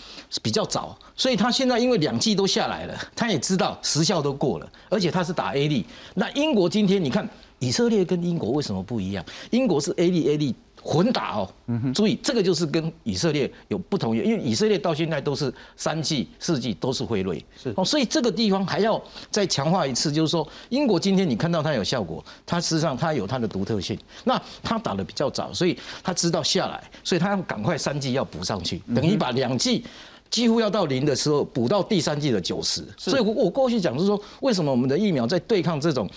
[0.42, 5.84] 比较早，所以他现在因为两剂都下来了，他也知道时效都过了，而且他是打 A 粒。
[6.14, 7.26] 那英国今天你看，
[7.58, 9.24] 以色列跟英国为什么不一样？
[9.50, 10.54] 英国是 A 粒 A 粒。
[10.82, 11.48] 混打哦，
[11.94, 17.72] 注意这个就是跟以色列有不同，因为以色列到现在都是三季、四季都是辉瑞，是。
[17.76, 29.84] 哦，所以这个地方还要再强化一次，就是说英国今天你看到它有效果，它事实上它有它的独特性，那它打的比较早，所以它知道下来，所以它要赶快三季要补上去，等于把两季
[30.30, 36.08] 几乎要到零的时候补到第三季的九十，所以我我过去讲是说，为什么我们的疫苗在对抗这种。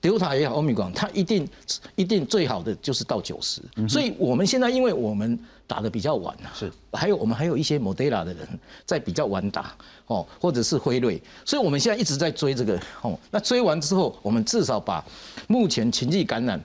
[0.00, 1.46] 德尔塔也好，欧米伽，它一定
[1.94, 8.48] 一定最好的就是到九十，所以我们现在因为我们打的比较晚啊，是，还有我们还有一些莫德拉的人
[8.86, 9.74] 在比较晚打
[10.06, 15.04] 哦，或者是辉瑞，所以我们现在一直在追这个哦，那追完之后，我们至少把
[15.48, 16.60] 目前情绪感染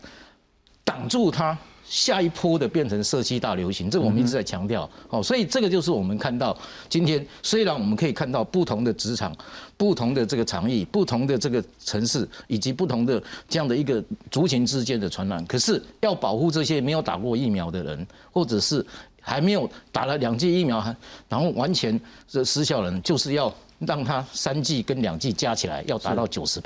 [0.83, 1.57] 挡住它。
[1.87, 6.57] 下一波的变成社区大流行，这个我们一直在强调，哦，所以这个就是我们看到
[6.89, 9.35] 今天，虽然我们可以看到不同的职场、
[9.77, 18.83] 不同的这个场域、不同的这个城市以及不同的这样的一个族群之间的传染，可是要保护这些没有打过疫苗的人，或者是
[19.21, 20.83] 还没有打了两剂疫苗
[21.29, 21.99] 然后完全
[22.31, 26.59] 的失效人，就是要让他三剂跟两剂加起来要达到九十。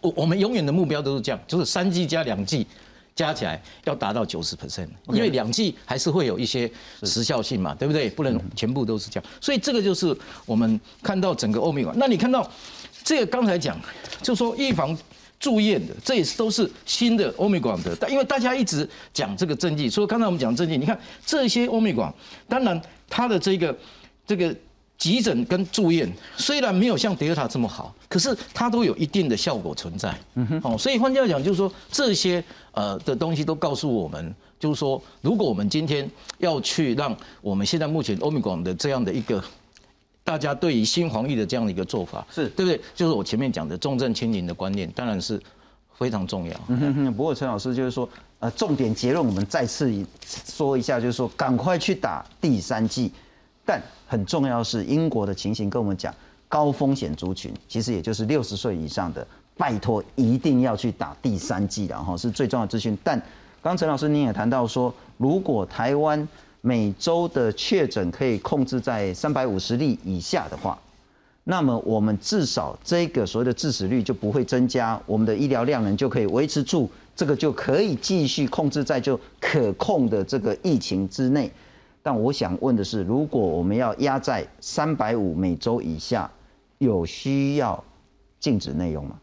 [0.00, 2.66] 我我们永远的目标都是这样，就是三剂加两剂。
[3.14, 6.70] 加起来要达到九十 percent，因为两剂还是会有一些
[7.04, 8.10] 时效性嘛，对不对？
[8.10, 11.92] 不能全部都是这样，所以这个就是我们看到整个欧米伽。
[11.96, 12.50] 那你看到
[13.04, 13.78] 这个刚才讲，
[14.20, 14.96] 就说预防
[15.38, 17.96] 住院的，这也是都是新的欧米伽的。
[18.00, 22.12] 但因为大家一直讲这个针剂，所以刚才我们讲针剂，你看这些欧米伽，
[22.48, 23.76] 当然它的这个
[24.26, 24.54] 这个。
[24.96, 30.16] 急诊跟住院虽然没有像德尔塔这么好，可是它都有一定的效果存在。
[30.34, 39.42] 嗯哼，哦，所以换句话讲，就是说这些呃的东西都告诉我们，就是说，如果我们今天要去让我们现在目前欧米伽的这样的一个
[40.22, 42.80] 大家对于新防疫的这样的一个做法，是对不对？
[42.94, 45.38] 就是我前面讲的重症轻零的观念，当然是
[45.98, 46.60] 非常重要。
[46.68, 47.14] 嗯哼哼。
[47.14, 49.92] 不过陈老师就是说，呃，重点结论我们再次
[50.24, 53.12] 说一下，就是说，赶快去打第三剂。
[53.64, 56.14] 但很重要是英国的情形跟我们讲，
[56.48, 62.96] 高风险族群其实也就是六十岁以上的，拜托一定要去打第三剂然后是最重要的资讯。
[63.02, 63.20] 但
[63.62, 66.28] 刚陈老师您也谈到说，如果台湾
[66.60, 70.78] 每周的确诊可以控制在三百五十例以下的话，
[71.44, 81.50] 那么我们至少这个所谓的致死率就不会增加，我们的医疗量能就可以维持住，这个就可以继续控制在就可控的这个疫情之内。
[82.04, 86.30] 但我想问的是，如果我们要压在三百五每周以下，
[86.76, 87.82] 有需要
[88.38, 89.18] 禁止内容吗？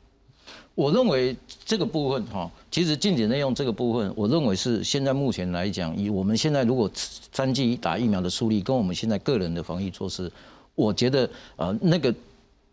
[0.74, 10.32] 我认为这个部分哈，其实禁止内容这个部分，我认为是现在目前来讲，以我们现在如果三剂打疫苗的速率跟我们现在个人的防疫措施，
[10.74, 12.16] 我觉得呃那个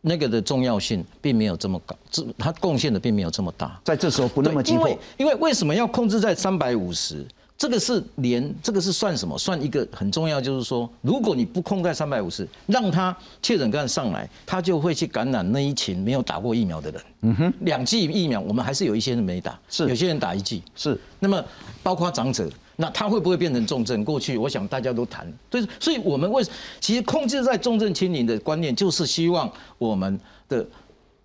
[0.01, 7.27] 那个的重要性并没有这么高，这它贡献的并没有这么大，在这时候不那么急迫，因为为什么要控制在三百五十？
[7.59, 9.37] 这个是连这个是算什么？
[9.37, 17.03] 算一个很重要，就是说，如果你不控在三百五十，让他确诊感染上来，他就会去感染那一群没有打过疫苗的人。
[17.23, 20.63] 嗯哼，两剂疫苗，我们还是有一些人没打，是有些人打一剂。
[20.77, 21.45] 是，那么
[21.83, 24.05] 包括长者，那他会不会变成重症？
[24.05, 26.41] 过去我想大家都谈，所以，所以我们为
[26.79, 30.17] 其实控制在重症清零的观念，就是希望我们
[30.49, 30.65] 的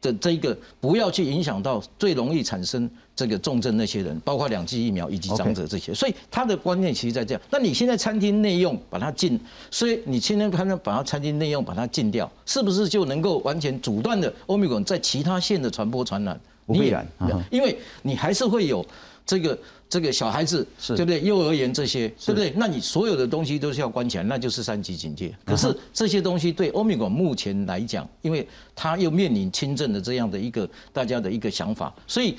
[0.01, 2.89] 的这一个不要去影响到最容易产生。
[3.15, 7.41] 这个重症那些人，包括两剂疫苗以及长者这些，所以他的观念其实在这样。
[7.51, 16.39] 那你现在餐厅内用把它禁，所以你现在他们把它餐厅内用把它禁掉，是不是就能够完全阻断的欧米伽在其他县的传播传染？
[16.65, 17.05] 不必然，
[17.51, 18.83] 因为你还是会有
[19.25, 21.21] 这个这个小孩子，对不对？
[21.21, 22.53] 幼儿园这些，对不对？
[22.55, 25.35] 那你所有的东西都是要关起来，那就是三级警戒。
[25.45, 32.35] 可是这些东西对欧米伽目前来讲，因为它又面临轻症的这样的一个大家的一个想法，所以。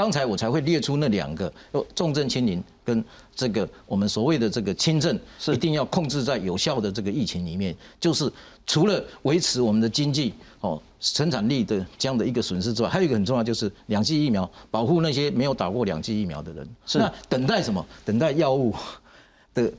[0.00, 1.52] 刚才我才会列出那两个，
[1.94, 3.04] 重症清零跟
[3.36, 7.76] 这个我们所谓的这个轻症，是一定要控制在有效的这个疫情里面。
[8.00, 8.32] 就是
[8.66, 16.66] 除了维持我们的经济哦生产力的这样的一个损失之外，还有一个很重要，就是两剂疫苗保护那些没有打过两剂疫苗的人。
[16.86, 17.86] 是那等待什么？
[18.02, 18.74] 等待药物
[19.52, 19.70] 的。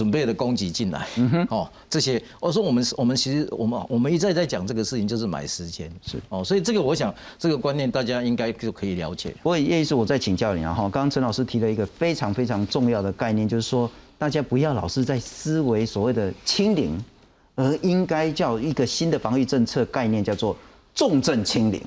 [0.00, 1.06] 准备的供给进来，
[1.50, 9.28] 哦，这些我说我们我们其实我们我们一再在讲这个事情，就是买时间是哦，所以这个我想这个观念大家应该就可以了解。
[9.42, 16.98] 不过叶医师，我再请教你啊哈，刚刚陈老师提了一个非常非常重要的概念，就是说大家不要老是在思维所谓的清零，
[17.56, 20.56] 而应该叫一个新的防御政策概念，叫做
[20.94, 21.78] 重症清零。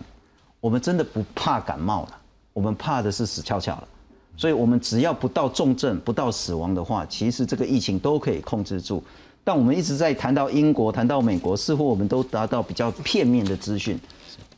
[0.61, 2.09] 我们真的不怕感冒了，
[2.53, 3.87] 我们怕的是死翘翘了。
[4.35, 9.01] 所以，我们只要不到重症、不到死亡的话，其实这个疫情都可以控制住。
[9.43, 13.99] 但我们一直在谈到英国、谈到美国，似乎我们都达到比较片面的资讯。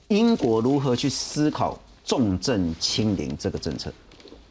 [0.07, 3.91] 英国如何去思考重症清零这个政策？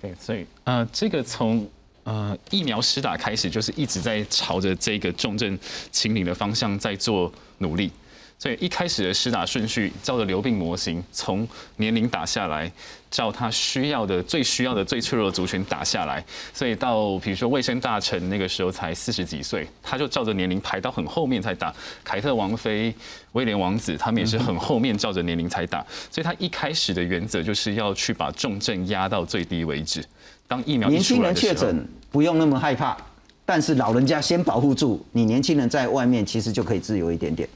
[0.03, 1.66] 对，所以呃，这个从
[2.03, 5.59] 呃疫苗施打开始，就是一直在朝着这个重症
[5.91, 7.91] 清零的方向在做努力。
[8.45, 12.71] 所以一开始的施打顺序，照着流病模型，从年龄打下来，
[13.11, 16.23] 照他需要的、最需要的、最脆弱的族群打下来。
[16.53, 21.75] 所以到比如说卫生大臣那个时候才四十几岁，他就照着年龄排到很后面才打。
[22.05, 22.95] 凯特王妃、
[23.33, 25.83] 威廉王子他们也是很后面照着年龄才打。
[26.11, 30.05] 所以他一开始的原则就是要去把重症压到最低为止。
[30.47, 32.95] 当疫苗年轻人确诊不用那么害怕，
[33.47, 37.49] 但是老人家先保护住，你年轻人在外面其实就可以自由一点点。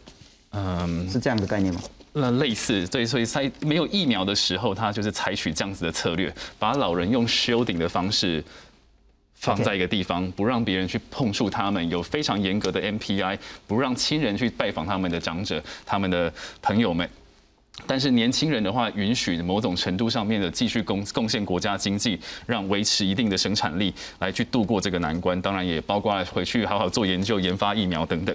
[0.53, 1.81] 嗯，是这样的概念吗？
[2.15, 8.43] 那类似，对，所以在没有疫苗的时候，他就是采取这样子的策略，把老人用 shielding 的方式
[9.35, 17.09] 放在一个地方，不让别人去碰触他们，有非常严格的 MPI，不让亲人去拜访他们的长者、他们的朋友们。
[17.87, 25.41] 但是年轻人的话，允许某种程度上面的继续贡贡献国家经济，让维持一定的生产力，来去度过这个难关。
[25.41, 28.35] 当然也包括回去好好做研究、研发疫苗等等。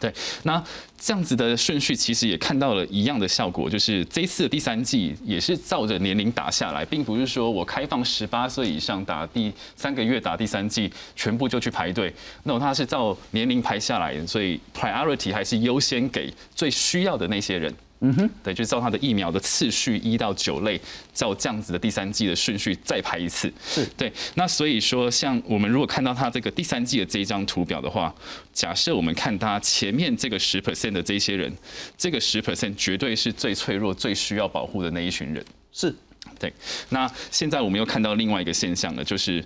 [0.00, 0.62] 对，那
[0.98, 12.12] 这样子的顺序其实也看到了一样的效果，就是这次的第三季也是照着年龄打下来，并不是说我开放十八岁以上打第三个月打第三季，全部就去排队，
[12.44, 17.74] 那它是照年龄排下来，所以 priority 还是优先给最需要的那些人。
[18.00, 20.78] 嗯哼，对，就照他的疫苗的次序一到九类，
[21.14, 23.50] 照这样子的第三季的顺序再排一次。
[23.66, 28.14] 是对，那所以说，像我们如果看到他这个第三季的这一张图表的话，
[28.52, 31.50] 假设我们看他前面这个十 percent 的这些人，
[31.96, 35.42] 这个十 percent 绝对是最脆弱、最需要保护的那一群人。
[35.72, 35.94] 是
[36.38, 36.52] 对。
[36.90, 39.42] 那现在我们又看到另外一个现象了，就是。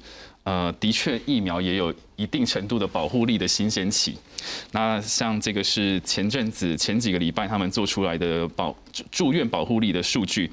[0.48, 4.16] 呃，的确，疫苗也有一定程度的保护力的新鲜期。
[4.72, 8.74] 那像这个是前阵子前几个礼拜他们做出来的保
[9.12, 10.50] 住院保护力的数据，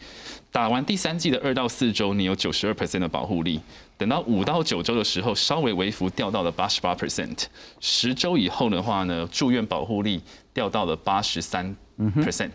[0.52, 3.58] 打完第三季的二到四周，你有九十二 percent 的保护力；
[3.98, 7.34] 等到五到九周的时候，稍微微幅掉到了八十八 percent；
[7.80, 10.22] 十周以后的话呢，住院保护力
[10.54, 12.52] 掉到了八十三 percent。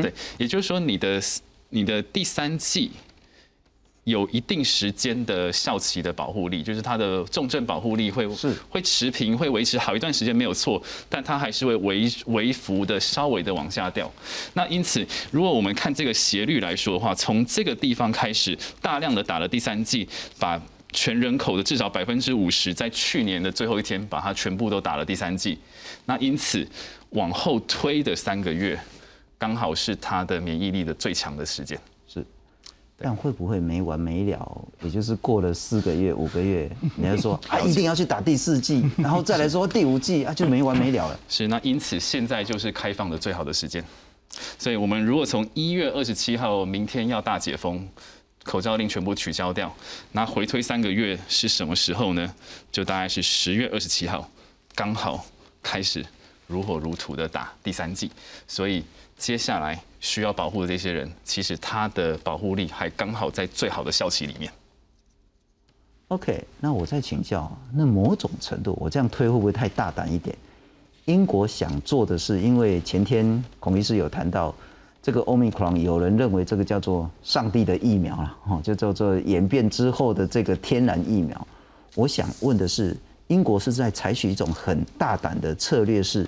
[0.00, 1.20] 对，也就是说，你的
[1.68, 2.92] 你的第三季。
[4.08, 14.10] 有一定时间的效期的保护力，就是它的重症保护力会是会持平，会维持好一段时间没有错，但它还是会微微幅的稍微的往下掉。
[14.54, 20.60] 那因此，如果我们看这个斜率来说的话，从这个地方开始，大量的打了第三剂，把
[20.92, 25.58] 全人口的至少百分之五十，在去年的最后一天把它全部都打了第三剂。
[26.06, 26.66] 那因此
[27.10, 28.78] 往后推的三个月，
[29.36, 31.78] 刚好是它的免疫力的最强的时间。
[33.00, 34.68] 但会不会没完没了？
[34.82, 41.20] 也就是过了四个月、五个月， 你要说 啊，一定要去打第四季， 然后再来说第五季啊，就没完没了了。
[41.28, 43.84] 是，那因此现在就是开放的最好的时间。
[44.58, 47.88] 所以我们如果从一月二十七号明天要大解封，
[48.42, 49.72] 口罩令全部取消掉，
[50.10, 52.34] 那回推三个月是什么时候呢？
[52.72, 54.28] 就大概是十月二十七号，
[54.74, 55.24] 刚好
[55.62, 56.04] 开始
[56.48, 58.10] 如火如荼的打第三季。
[58.48, 58.82] 所以
[59.16, 59.80] 接下来。
[60.00, 64.50] 需要保护的这些人，其实他的保护力还刚好在最好的校期里面。
[66.08, 70.34] OK，那我再请教，那某种程度，我这样推会不会太大胆一点？
[71.04, 74.54] 英国想做的是，因为前天孔医师有谈到
[75.02, 81.46] 这个 Omicron，有人认为这个叫做上帝的疫苗了，哈，就叫做演变之后的这个天然疫苗。
[81.94, 82.96] 我想问的是，
[83.26, 86.26] 英国是在采取一种很大胆的策略，是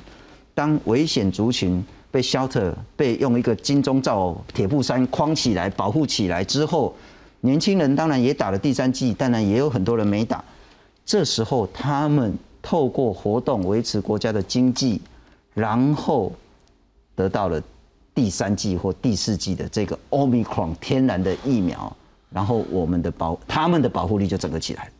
[0.54, 1.82] 当危险族群。
[2.10, 6.94] 被 shelter 被用一个金钟罩铁布衫框起来保护起来之后，
[7.40, 10.44] 年轻人当然也打了第三剂，当然也有很多人没打。
[11.06, 15.00] 这时候他们透过活动维持国家的经济，
[15.54, 16.32] 然后
[17.14, 17.62] 得到了
[18.14, 21.96] 第三剂或第四剂的这个 omicron 天然的疫苗，
[22.30, 24.90] 然后我们的保他们的保护力就整个起来。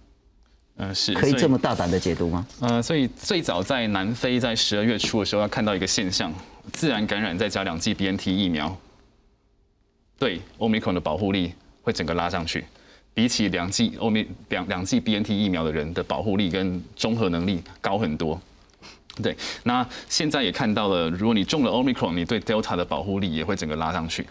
[0.77, 2.47] 嗯，是可以这么大胆的解读吗？
[2.61, 6.33] 呃，所以最早在南非在十二月初的时候，要看到一个现象。
[6.73, 8.77] 自然感染再加两剂 BNT 疫苗，
[10.19, 11.53] 对 Omicron 的保护力
[11.83, 12.65] 会整个拉上去，
[13.13, 18.41] 比起两剂 Omic 两两剂 BNT 疫苗的人的保护力跟综合能力高很多。
[19.23, 24.27] 对，那现在也看到了，如果你中了 Omicron，你对 Delta 的保护力也会整个拉上去。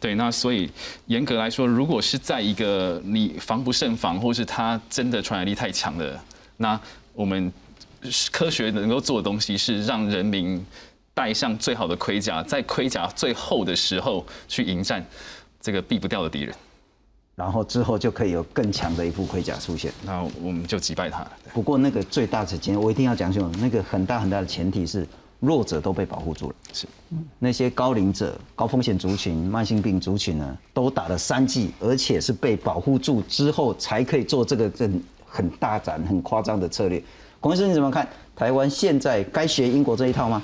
[0.00, 0.70] 对，那所以
[1.06, 6.18] 严格来说，如果是在一个你防不胜防，或是它真的传染力太强的，
[6.56, 6.78] 那
[7.14, 7.52] 我们
[8.30, 10.64] 科学能够做的东西是让人民
[11.16, 15.02] 戴上最好的盔甲，在盔甲最厚的时候去迎战
[15.58, 16.54] 这个避不掉的敌人。
[17.34, 19.90] 然后之后就可以有更强的一副盔甲出现。
[20.04, 21.32] 那我们就击败他了。
[21.54, 25.06] 不过那个最大的前，我一定要讲清楚，那个很大很大的前提是
[25.40, 26.54] 弱者都被保护住了。
[26.74, 26.86] 是，
[27.38, 37.02] 那些高龄者、高风险族群、慢性病族群呢，都打了三剂，而且是被保护住之后才可以做这个很很大胆、很夸张的策略。
[37.40, 38.06] 孔医生你怎么看？
[38.34, 40.42] 台湾现在该学英国这一套吗？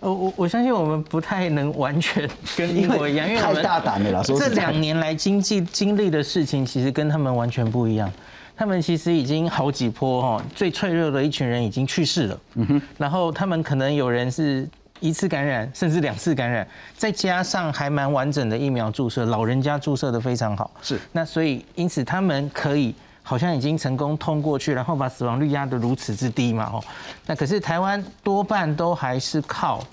[0.00, 4.22] 呃，我我相信我们不太能完全 跟英国一样，因为太大胆了啦。
[4.22, 8.10] 说这两年来经济经历的事情，其实跟他们完全不一样。
[8.56, 12.40] 他们其实已经好几波哈，最脆弱的一群人已经去世了。
[12.54, 12.82] 嗯哼。
[12.96, 14.68] 然后他们可能有人是
[15.00, 20.70] 一次感染，甚至两次感染，再加上还蛮完整的疫苗注射，老人家注射的非常好。
[20.82, 20.98] 是。
[21.12, 22.92] 那所以因此他们可以
[23.28, 26.70] 好像已经成功通过去，然后把死亡率压得如此之低嘛？
[26.72, 26.82] 哦。
[27.26, 29.84] 那可是台湾多半都还是靠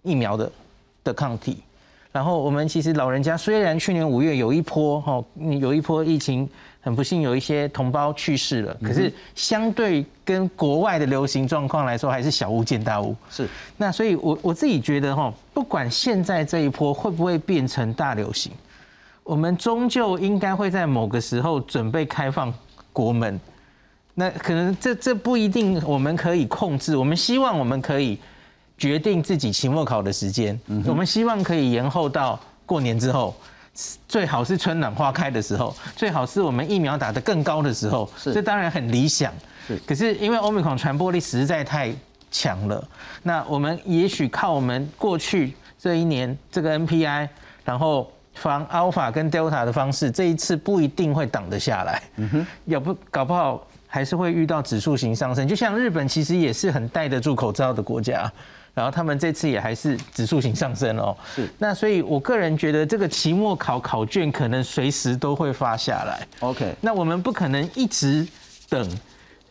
[0.00, 0.50] 疫苗的
[1.04, 1.58] 的抗体，
[2.10, 5.22] 然后我们其实老人家虽然去年五月有一波哈，
[5.60, 6.48] 有一波疫情，
[6.80, 13.14] 很不幸有一些同胞去世了，可是相对跟国外的流行状况来说，还是小巫见大巫。
[13.28, 18.50] 是，那所以我我自己觉得哈，不管现在这一波会不会变成大流行，
[19.24, 22.52] 我们终究应该会在某个时候准备开放
[22.92, 23.40] 国门。
[24.14, 28.18] 那可能这这不一定我们可以控制，我们希望我们可以。
[28.78, 33.32] 决定自己期末考的时间，我们希望可以延后到过年之后，
[34.08, 39.32] 最好是春暖花开的时候，最好是我们疫苗打得更高的时候，这当然很理想。
[39.68, 41.94] 是，可是因为欧米克传播力实在太
[42.32, 42.84] 强了，
[43.22, 47.28] 那我们也许靠我们过去这一年这个 NPI，
[47.64, 52.02] 然后防 Alpha 跟 Delta 的方式，这一次不一定会挡得下来。
[52.16, 58.30] 嗯哼，要不搞不好还是会遇到指数型上升，就像日本其实也是很戴得住口罩的国家。
[58.74, 61.46] 然后他们这次也还是指数型上升哦，是。
[61.58, 66.26] 那所以我个人觉得这个期末考考卷可能随时都会发下来。
[66.40, 68.26] OK，那我们不可能一直
[68.70, 68.98] 等，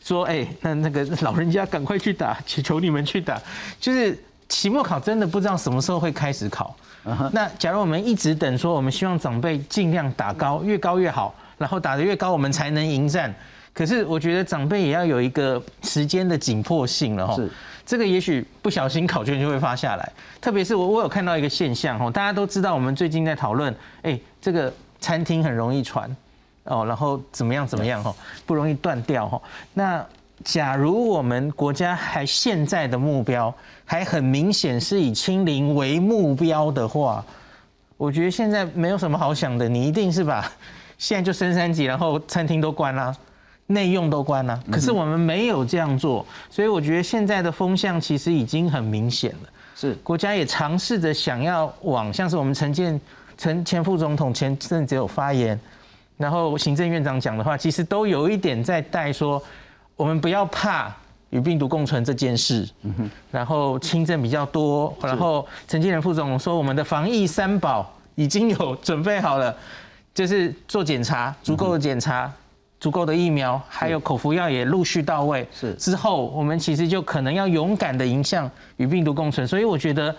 [0.03, 3.39] 说哎，那那个老人家赶快去打，求求你们去打。
[3.79, 4.17] 就是
[4.49, 6.75] 期末考真的不知道什么时候会开始考。
[7.31, 13.33] 那假如我们一直等，说我们希望长辈尽量打高，越高越好，然后打得越高，我们才能迎战。
[13.73, 17.35] 可是我觉得长辈也要有一个时间的紧迫性了哈。
[17.35, 17.49] 是。
[17.83, 26.15] 这个也许不小心考卷就会发下来，特别是我我有看到一个现象哦，大家都知道我们最近在讨论，哎，这个餐厅很容易传
[26.65, 28.13] 哦，然后怎么样怎么样哈，
[28.45, 29.41] 不容易断掉哈。
[29.73, 30.05] 那
[30.43, 33.53] 假如我们国家还现在的目标
[33.85, 37.23] 还很明显是以清零为目标的话，
[37.97, 40.51] 我觉得现在没有什么好想的，你一定是把
[40.97, 43.15] 现在就升三级，然后餐厅都关了。
[43.67, 49.49] 内用都关了，可是我们没有这样做，所以我觉得现在的风向其实已经很明显了。
[49.77, 52.99] 是国家也尝试着想要往，像是我们陈建
[53.37, 55.57] 陈前副总统前阵子有发言，
[56.17, 59.41] 然后行政院长讲的话，其实都有一点在带说，
[60.01, 60.91] 我们不要怕
[61.29, 62.67] 与病毒共存这件事。
[62.81, 63.09] 嗯。
[63.31, 69.55] 然后轻症比较多，然后陈建仁副总说，我们的防疫三宝已经有准备好了，
[70.13, 72.31] 就是做检查，足够的检查。
[72.81, 75.47] 足够的疫苗，还有口服药也陆续到位。
[75.53, 79.47] 是之后，我们其实就可能要勇敢的迎向与病毒共存。
[79.47, 80.15] 所以我觉得，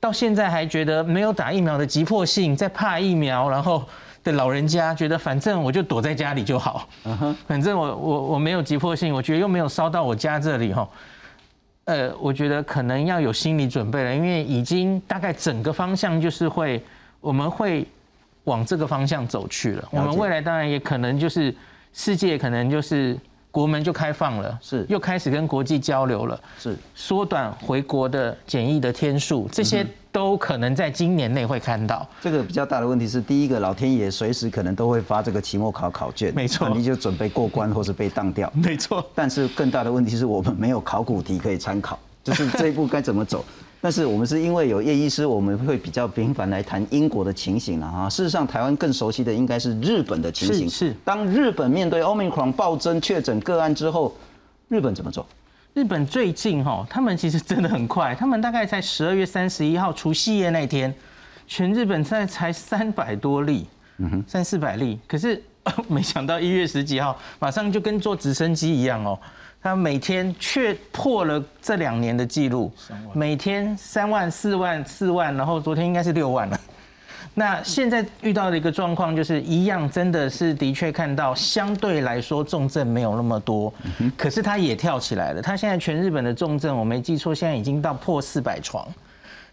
[0.00, 3.84] 到现在还觉得没有打疫苗的急迫性，在怕疫苗，然后
[4.22, 6.88] 的老人家觉得反正我就躲在家里就好。
[7.46, 10.88] 反正我我我没有急迫性，我觉得又没有烧到我家这里哈。
[11.84, 16.82] 呃，我觉得可能要有心理准备了，因为已经大概整个方向就是会，
[17.20, 17.86] 我们会
[18.44, 19.88] 往这个方向走去了。
[19.90, 21.54] 我们未来当然也可能就是。
[21.92, 23.18] 世界可能就是
[23.50, 32.06] 国门就开放了，是又开始跟国际交流了，是缩短回国的检疫的天数，这些都可能在今年内会看到。
[32.20, 39.04] 这个比较大的问题是，第一个老天爷随时可能都会发这个期末考考卷，没错，你就准备过关或是被当掉，没错。
[39.14, 43.44] 但是更大的问题是我们没有考古题可以参考，就是这一步该怎么走。
[43.82, 48.10] 但是我们是因为有叶医师，我们会比较频繁来谈英国的情形了哈。
[48.10, 50.68] 事实上，台湾更熟悉的应该是日本的情形。
[50.68, 50.94] 是。
[51.02, 54.14] 当日本面对 Omicron 暴增确诊个案之后，
[54.68, 55.24] 日本怎么做？
[55.72, 60.92] 日本最近哈，他们其实真的很快，他们大概在十二月三十一号除夕夜那天，
[61.46, 63.68] 全日本在才三百多例，
[63.98, 64.98] 嗯哼，三四百例。
[65.06, 65.40] 可是
[65.88, 69.18] 没想到一月十几号，马上就跟坐直升机一样哦。
[69.62, 72.72] 他每天却破了这两年的记录，
[73.12, 76.58] 每天三万、四万、四万，然后昨天应该是六万了。
[77.34, 83.72] 那现在遇到的一个状况就是一样，真的是的确看到相对来说重症没有那么多，
[84.16, 85.40] 可是它也跳起来了。
[85.40, 88.86] 它现在全日本的重症，我没记错，现在已经到破四百床。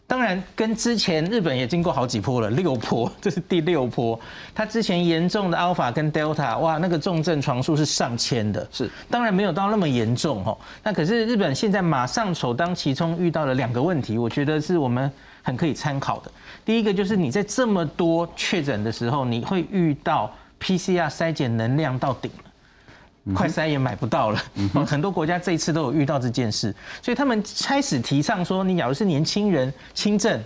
[0.10, 4.18] 当然，跟之前日本也经过好几波了，六波， 这是第六波。
[4.56, 10.58] 它之前严重的 Alpha 跟 Delta，哇，那个重症床数是上千的，是，当然没有到那么严重哦。
[10.82, 15.12] 那可是日本现在马上首当其冲遇到了两个问题，我觉得是我们
[15.48, 16.30] 很可以参考的。
[16.66, 20.30] 第一个就是你在这么多确诊的时候，你会遇到
[20.60, 23.34] PCR 筛检能量到顶了。
[23.34, 24.42] 快筛也买不到了，
[24.86, 30.42] 很多国家这一次都有遇到这件事，所以他们开始提倡说，你假如是年轻人轻症，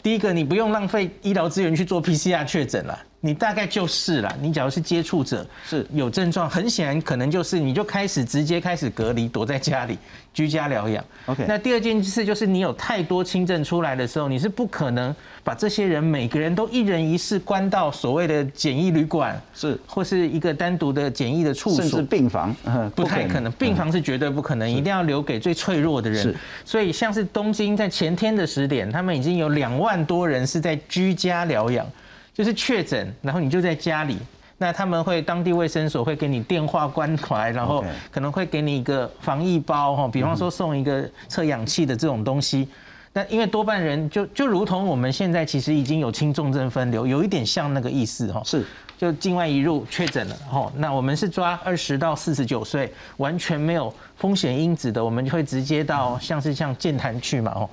[0.00, 2.96] 第一个你不用浪费医疗资源去做 PCR 确诊了。
[3.24, 4.36] 你大概就是了。
[4.38, 9.96] 你假如是接触者，是有症状，很显然可能就是你就开始直接开始隔离，躲在家里
[10.34, 11.02] 居家疗养。
[11.24, 11.46] OK。
[11.48, 22.54] 那第二件事就是你有太多轻症出来的时候，你是不可能把这些人每个人都一人一室关到所谓的简易旅馆，是或是一个单独的简易的处所，甚至病房，
[22.94, 23.50] 不太可能。
[23.52, 26.22] 病房是绝对不可能，一定要留给最脆弱的人。
[26.22, 26.36] 是。
[26.62, 31.86] 所以像是东京在前天的十点，他们已经有两万多人是在居家疗养。
[32.34, 34.18] 就是确诊，然后你就在家里，
[34.58, 42.68] 那他们会当地卫生所会给你电话关怀，然后可能会给你一个防疫包哈，比方说送一个测氧气的这种东西。
[43.12, 48.42] 那因为多半人就就如同我们现在其实已经有轻重症分流，有一点像那个意思哈。
[48.44, 48.64] 是，
[48.98, 57.70] 就境外一入确诊了哈，那我们是抓二十到四十九岁完全没有风险因子的，我们就会直接到像是像健谈去嘛哦。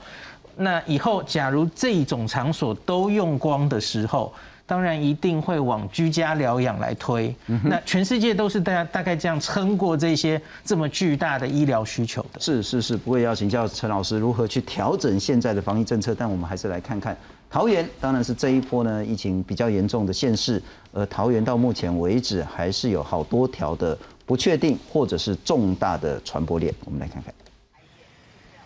[0.55, 4.31] 那以后假如这种场所都用光的时候。
[4.65, 12.39] 当然一定会往居家疗养来推，那全世界都是大家大概这样撑过这些这么巨大的医疗需求的。
[12.39, 17.17] 是是是，不会要请教陈老师如何去调整现在的防疫政策，但我们还是来看看
[17.49, 20.61] 桃园，当然是这一波呢疫情比较严重的县市，
[20.93, 27.33] 而桃园到目前为止还是有好多条的不确定或者是重大的传播链，我们来看看。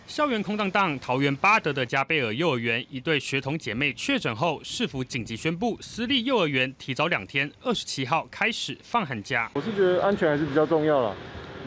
[0.06, 9.50] 校园空荡荡，桃园巴德的加贝尔幼儿园一对学童姐妹确诊后，市府紧急宣布，私立幼儿园提早两天，二十七号开始放寒假。
[9.54, 11.16] 我是觉得安全还是比较重要了，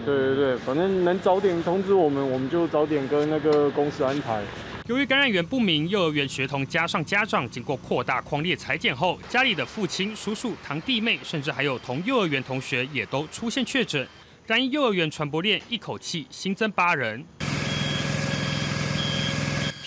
[0.05, 4.41] 对对对，反正能早点通知我们，我们就早点跟那个公司安排。
[4.87, 14.07] 由于感染源不明，幼儿园学童加上家长，经过扩大框列裁剪后，家里的父亲、叔叔、堂弟妹，甚至还有同幼儿园同学，也都出现确诊。
[14.47, 17.23] 然因幼儿园传播链一口气新增八人。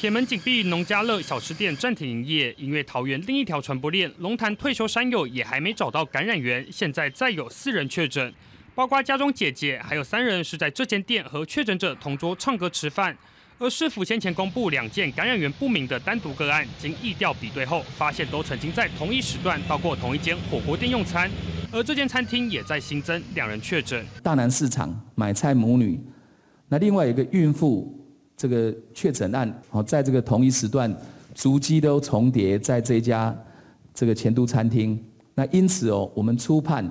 [0.03, 2.53] 铁门紧闭，农家乐小吃店暂停营业。
[2.59, 8.35] 因为桃园另一条传播链，龙潭退休山友也还没找到感染源，现在再有四人确诊，
[8.75, 13.17] 包括家中姐姐，还有三人是在这间店和确诊者同桌唱歌吃饭。
[13.61, 21.31] 而市府先前公布两件感染源不明的单独个案，经疫调比对后，发现都曾经在同一时段到过同一间火锅店用餐，
[21.71, 24.05] 而这间餐厅也在新增两人确诊。
[24.21, 26.01] 大南市场买菜母女，
[26.69, 28.02] 那另外一个孕妇。
[28.43, 30.93] 这个确诊案，好，在这个同一时段，
[31.33, 33.33] 足迹都重叠在这家
[33.95, 35.01] 这个前都餐厅。
[35.37, 36.85] 那因此哦，我们初判，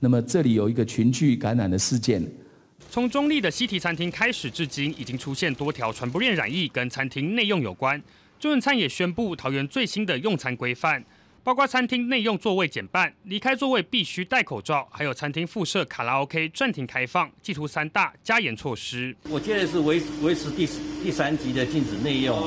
[0.00, 2.20] 那么这里有一个群聚感染的事件。
[2.90, 7.96] 从中立的西提餐厅开始至今，已经出现多条传播链染疫，跟餐厅内用有关。
[8.40, 11.00] 中润餐也宣布桃园最新的用餐规范。
[11.48, 19.16] 包括餐厅内用座位减半，离开座位必须戴口罩，还有餐厅附设卡拉 OK 暂停开放，寄出三大加严措施。
[19.30, 20.68] 我建议是维维持第
[21.02, 22.38] 第三级的禁止内用，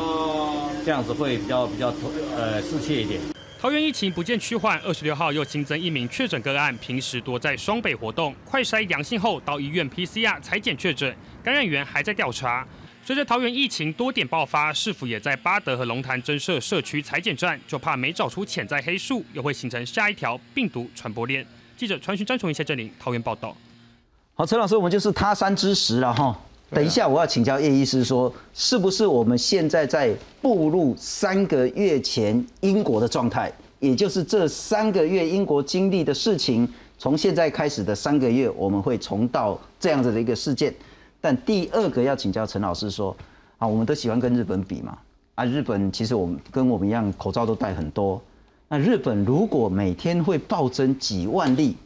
[0.86, 1.92] 这样子会比较比较
[2.38, 3.20] 呃适切一点。
[3.60, 12.64] 桃园疫情不见趋缓，二十六号又新增一名确诊个案，平时多在双北活动，快筛阳性后到医院 PCR 裁检确诊，感染源还在调查。
[13.04, 21.44] 随着桃园疫情多点爆发，市府也在巴德和龙潭增设社区裁剪站，就怕没找出潜在黑数，又会形成下一条病毒传播链。
[21.76, 23.58] 记者传讯张崇一、谢振林桃园报道。
[24.36, 26.40] 好，陈老师，我们就是他山之石了哈。
[26.70, 33.52] 等一下，我要请教叶医师说，是不是我们现在在步入三个月前英国的状态？
[33.80, 40.72] 也就是这三个月英国经历的事情，从现在开始的三个月，我们会重到这样子的一个事件。
[41.22, 43.16] 但第二个要请教陈老师说，
[43.60, 44.98] 啊，我们都喜欢跟日本比嘛，
[45.36, 48.20] 啊，日本其实我们跟我们一样，口罩都戴很多。
[48.68, 51.78] 那日本如果每天会暴增几万例，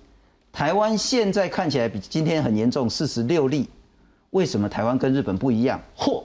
[0.52, 3.68] 台湾现在看起来比今天很严重，四十六例，
[4.30, 5.82] 为什么台湾跟日本不一样？
[5.96, 6.24] 或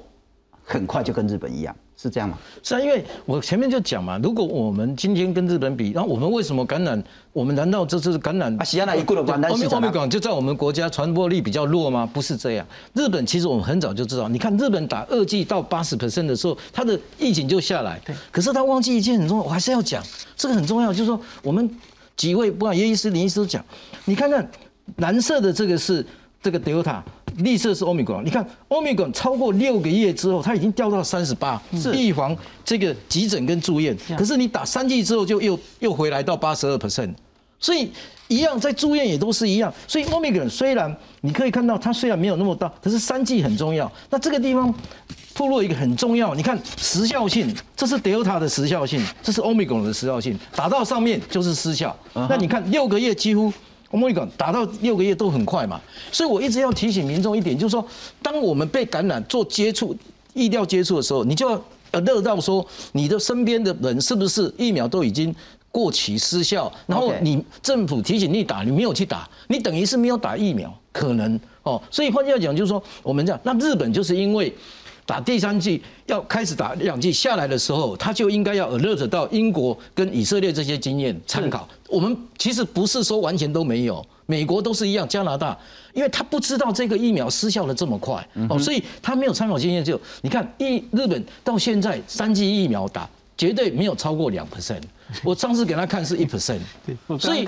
[0.63, 1.75] 很快就跟日本一样？
[2.01, 2.39] 是这样吗？
[2.63, 7.03] 是啊，因为我前面就讲嘛，如果我们今天跟日本比，然后我们为什么感染？
[7.33, 8.59] 我们难道这次感染？
[8.59, 12.09] 啊，西安那一过了关，欧米欧米港就在我们国家传播力比较弱吗？
[12.11, 12.67] 不是这样。
[12.95, 18.01] 日本其实我们很早就知道，你看日本打二剂到八十 percent 的时候，它的疫情就下来。
[18.07, 18.17] 对。
[18.33, 20.03] 可是他忘记一件很重要，我还是要讲，
[20.37, 21.69] 这个很重要，就是说我们
[22.17, 23.63] 几位不管叶医师、林医师都讲，
[24.07, 24.51] 你看看
[24.97, 26.05] 蓝色的这个是
[26.43, 27.03] 这个 Delta。
[27.39, 31.61] 绿色是欧米伽，你看欧米伽超过六个月之后，它已经掉到三十八，
[31.95, 33.97] 预防这个急诊跟住院。
[34.17, 37.13] 可是你打三剂之后，就又又回来到八十二 percent，
[37.59, 37.91] 所以
[38.29, 39.73] 一样在住院也都是一样。
[39.89, 43.91] 所以欧米伽虽然你可以看到它虽然没有那么大，可是三剂很重要。
[44.11, 44.73] 那这个地方
[45.35, 51.97] 透露一个很重要，你看时效性，这是 Delta 的时效性，这是欧米伽的时效性，打到上面就是失效。
[52.15, 53.53] 那你看六个月几乎。
[53.91, 55.81] 我们讲打到六个月都很快嘛，
[56.13, 57.85] 所以我一直要提醒民众一点，就是说，
[58.23, 59.97] 当我们被感染做接触、
[60.33, 61.61] 疫料接触的时候，你就要
[61.91, 65.35] 呃乐到说，你的身边的人是不是疫苗都已经
[65.73, 71.83] 过期失效，然后你政府提醒你打，你没有去打，你等于是没有打疫苗，可能哦。
[71.91, 74.55] 所以换句话讲，就是说，我们讲，那日本就是因为。
[75.11, 81.69] 打第三剂要开始打两剂下来的时候，他就应该要 alert 到英国跟以色列这些经验参考。
[81.89, 85.59] 我们其实不是说完全都没有，美国都是一样，加拿大，
[85.95, 89.85] 因为他不知道这个疫苗失效的这么快哦，所以他没有参考经验。
[89.85, 94.83] 就你看，一日本到现在三剂疫苗打绝对没有超过两 percent。
[95.25, 96.61] 我上次给他看是一 percent，
[97.19, 97.45] 所以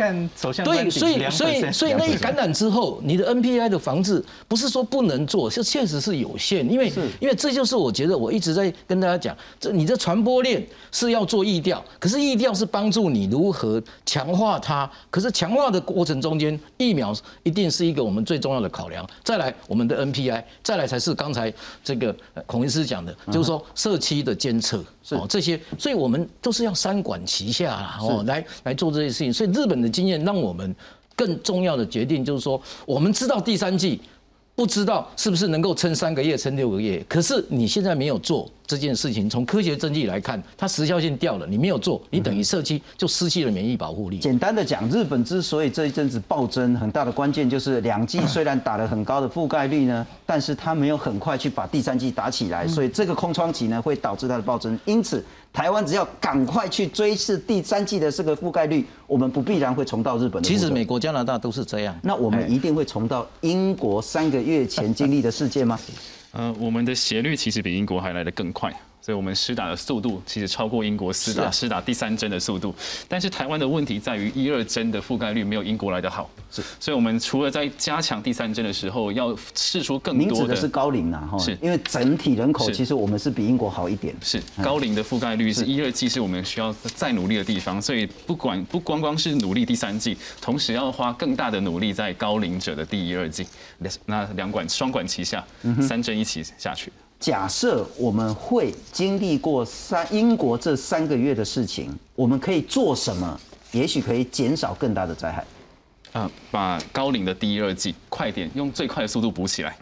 [0.64, 17.14] 对，所以所以所以那一感染之后，你的 NPI 的防治不是说不能做，是确实是有限，因为因为这就是我觉得我一直在跟大家讲，这你的传播链是要做疫调，可是疫调是帮助你如何强化它，可是强化的过程中间，疫苗
[17.44, 19.08] 一定是一个我们最重要的考量。
[19.22, 21.52] 再来我们的 NPI，再来才是刚才
[21.84, 22.12] 这个
[22.44, 24.82] 孔医师讲的，就是说社区的监测。
[25.10, 29.32] 哦，这些，所以我们都是要三管齐下啦，哦，来来做这些事情。
[29.32, 30.72] 所以日本的经验让我们
[31.16, 34.00] 更重要的决定就是说，我们知道第三季。
[34.54, 37.02] 不知道是不是能够撑三个月、撑六个月？
[37.08, 41.46] 可是你现在没有做这件事情，从科学证据来看，它时效性掉了。
[41.46, 44.18] 你没有做，你等于社区就失去了免疫保护力。
[44.18, 54.78] 简单的讲，日本之所以这一阵子暴增，很大的关键就是两剂虽然打了很高的覆盖率呢， 但是它没有很快去把第三剂打起来，所以这个空窗期呢会导致它的暴增。
[54.84, 55.24] 因此。
[55.52, 60.42] 台湾只要赶快去追视第三季的这个覆盖率，我们不必然会重到日本。
[60.42, 61.94] 其实美国、加拿大都是这样。
[62.02, 65.78] 那我们一定会重到英国三个月前经历的世界吗？
[66.32, 68.72] 呃，我们的斜率其实比英国还来得更快。
[69.04, 72.72] 所以，我们施打的速度其实超过英国施打施打第三针的速度。
[73.08, 76.30] 但是，台湾的问题在于一二针的覆盖率没有英国来的好。
[76.52, 80.54] 是，所以我们除了在加强第三针的时候，要试出更多的。
[80.54, 84.14] 是高龄呐，哈，是因为整体人口其实我们是比英国好一点。
[84.22, 87.82] 是高龄的覆盖率是一二季是我们需要再努力的地方。
[87.82, 93.44] 所以，不管不光光是努力第三季，同时要花更大的努力在高龄者的第一二季。
[94.06, 95.44] 那两管双管齐下，
[95.80, 96.92] 三针一起下去。
[97.22, 103.40] 假设我们会经历过三英国这三个月的事情，我们可以做什么？
[103.70, 105.44] 也许可以减少更大的灾害。
[106.10, 109.76] 啊，把高龄的第一、二季快点用最快的速度补起来。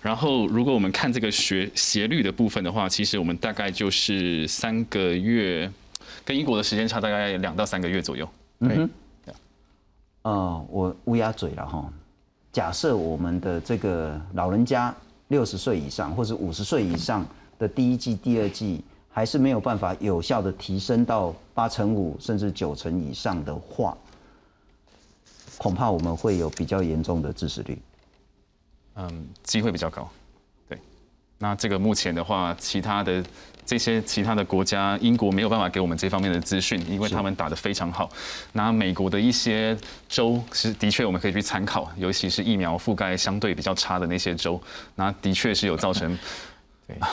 [0.00, 5.68] 然后，如果我们看这个学斜率的部分的话，其实我们大概就是三个月，
[6.24, 8.28] 跟英国的时间差大概两到三个月左右。
[8.60, 8.88] 嗯
[10.22, 11.92] 哦，我乌鸦嘴了哈。
[12.52, 14.94] 假设我们的这个老人家。
[15.28, 17.26] 六十岁以上或者五十岁以上
[17.58, 23.96] 的第一季、第二季还是没有办法有效的提升到八成五甚至九成以上的话，
[25.58, 27.78] 恐怕我们会有比较严重的致死率。
[28.94, 30.08] 嗯，机会比较高。
[30.68, 30.78] 对，
[31.38, 33.24] 那这个目前的话，其他的。
[33.66, 38.08] 这些其他的国家，英国没有办法给我们这方面的资讯，因为他们打得非常好。
[38.52, 39.76] 那美国的一些
[40.08, 44.58] 州是的确我们可以去参考，尤其是疫苗覆盖相对比较差的那些州，
[44.94, 46.16] 那的确是有造成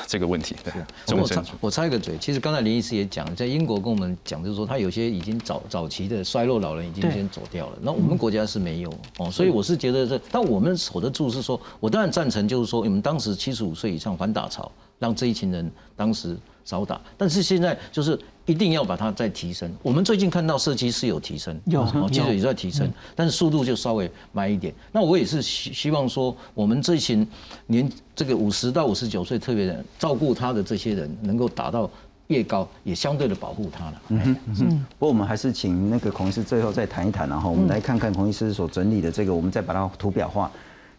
[0.07, 0.55] 这个问题。
[0.63, 14.71] 对，我插我插一个嘴，其实刚才林医师也讲，在英国跟我们讲，就是说他有些已经早早期的衰弱老人已经先走掉了，那我们国家是没有哦，所以我是觉得这，但我们守得住是说，我当然赞成，就是说你们当时七十五岁以上反打潮。
[14.99, 19.71] 让这一群人当时少打，但是现在就是一定要把它再提升。
[19.81, 24.73] 我们最近看到社区是有提升，有，其实也在提升，但是速度就稍微慢一点。
[24.91, 27.25] 那我也是希希望说，我们这群
[27.67, 31.89] 年这个五十到五十九岁特别人照顾他的这些人，能够达到
[32.27, 34.01] 越高，也相对的保护他了。
[34.09, 34.85] 嗯嗯。
[34.99, 40.51] 不过我们还是请那个孔医师最后再谈一谈，然后我们来看看孔医师所整理的这个，我们再把它图表化。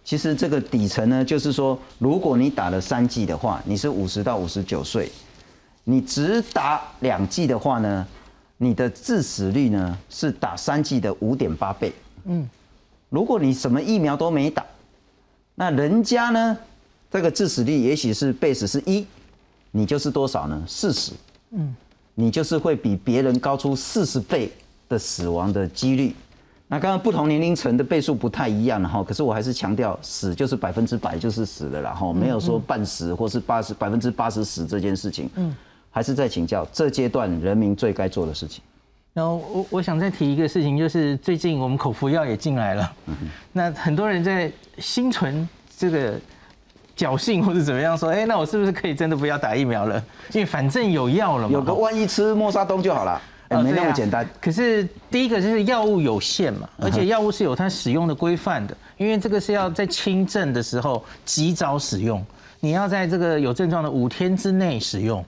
[0.03, 5.11] 其实这个底层呢，就是说，如果你打了三剂的话，你是五十到五十九岁，
[5.85, 8.07] 你只打两剂的话呢，
[8.57, 11.93] 你的致死率呢是打三剂的五点八倍。
[12.25, 12.49] 嗯，
[13.11, 14.65] 如果你什么疫苗都没打，
[15.55, 16.57] 那人家呢
[17.11, 19.07] 这个致死率也许是 base 是一，
[19.71, 20.63] 你就是多少呢？
[20.67, 21.13] 四十。
[21.51, 21.77] 嗯，
[22.15, 24.51] 你就是会比别人高出四十倍
[24.89, 26.15] 的死亡的几率。
[26.67, 35.29] 那刚刚不同年龄层的倍数不太一样哈，可是我还是强调死就是百分之百就是死了啦哈，没有说半死或是八十百分之八十死这件事情。
[35.37, 35.55] 嗯，
[35.95, 38.61] 还是在请教这阶段人民最该做的事情。
[39.13, 42.93] 然后我我想再提一个事情，就是最近我们口服药也进来了，
[43.53, 46.19] 那很多人在心存这个
[46.97, 50.03] 侥幸或者怎么样说，哎，那我是不是可以真的不要打疫苗了？
[50.33, 53.23] 因为反正有药了嘛，有个万一吃莫沙东就好了。
[53.63, 54.29] 没那么简单。
[54.41, 62.21] 可是第一个就是药物有限嘛，而且药物是有它使用的规范的，因为这个是要在轻症的时候及早使用，
[62.59, 65.25] 你要在这个有症状的五天之内使用。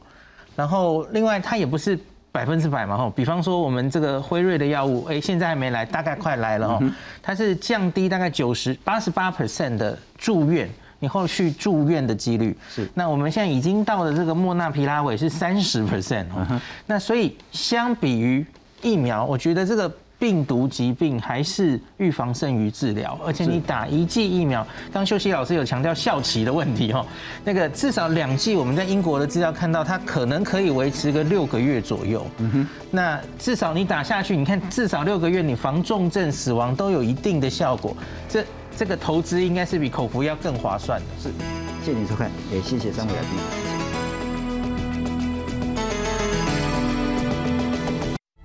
[0.57, 1.97] 然后另外它也不是
[2.33, 6.83] 百分之百嘛吼，比方说我们这个辉瑞的药物，哎，现在还没来，大概快来了哦，
[7.23, 10.69] 它是降低大概九十八十八 percent 的住院。
[10.99, 12.57] 你后续住院的几率。
[12.71, 18.45] 是，那我们现在已经到了这个莫纳皮拉韦是三十 percent 哦，那所以相比于
[18.81, 27.05] 疫苗，我觉得这个病毒疾病还是预防胜于治疗，而且你打一剂疫苗，刚秀熙老师有强调效期的问题哦，
[27.45, 37.97] 那个至少两剂，我们在英国的资料看到它可能可以维持个六个月左右，嗯哼，那至少你打下去，你看至少六个月，你防重症死亡都有一定的效果，
[38.29, 38.45] 这。
[38.79, 41.07] 这个投资应该是比口服药更划算的。
[41.19, 41.31] 是，
[41.83, 43.76] 谢谢你收看，也谢谢三位来宾。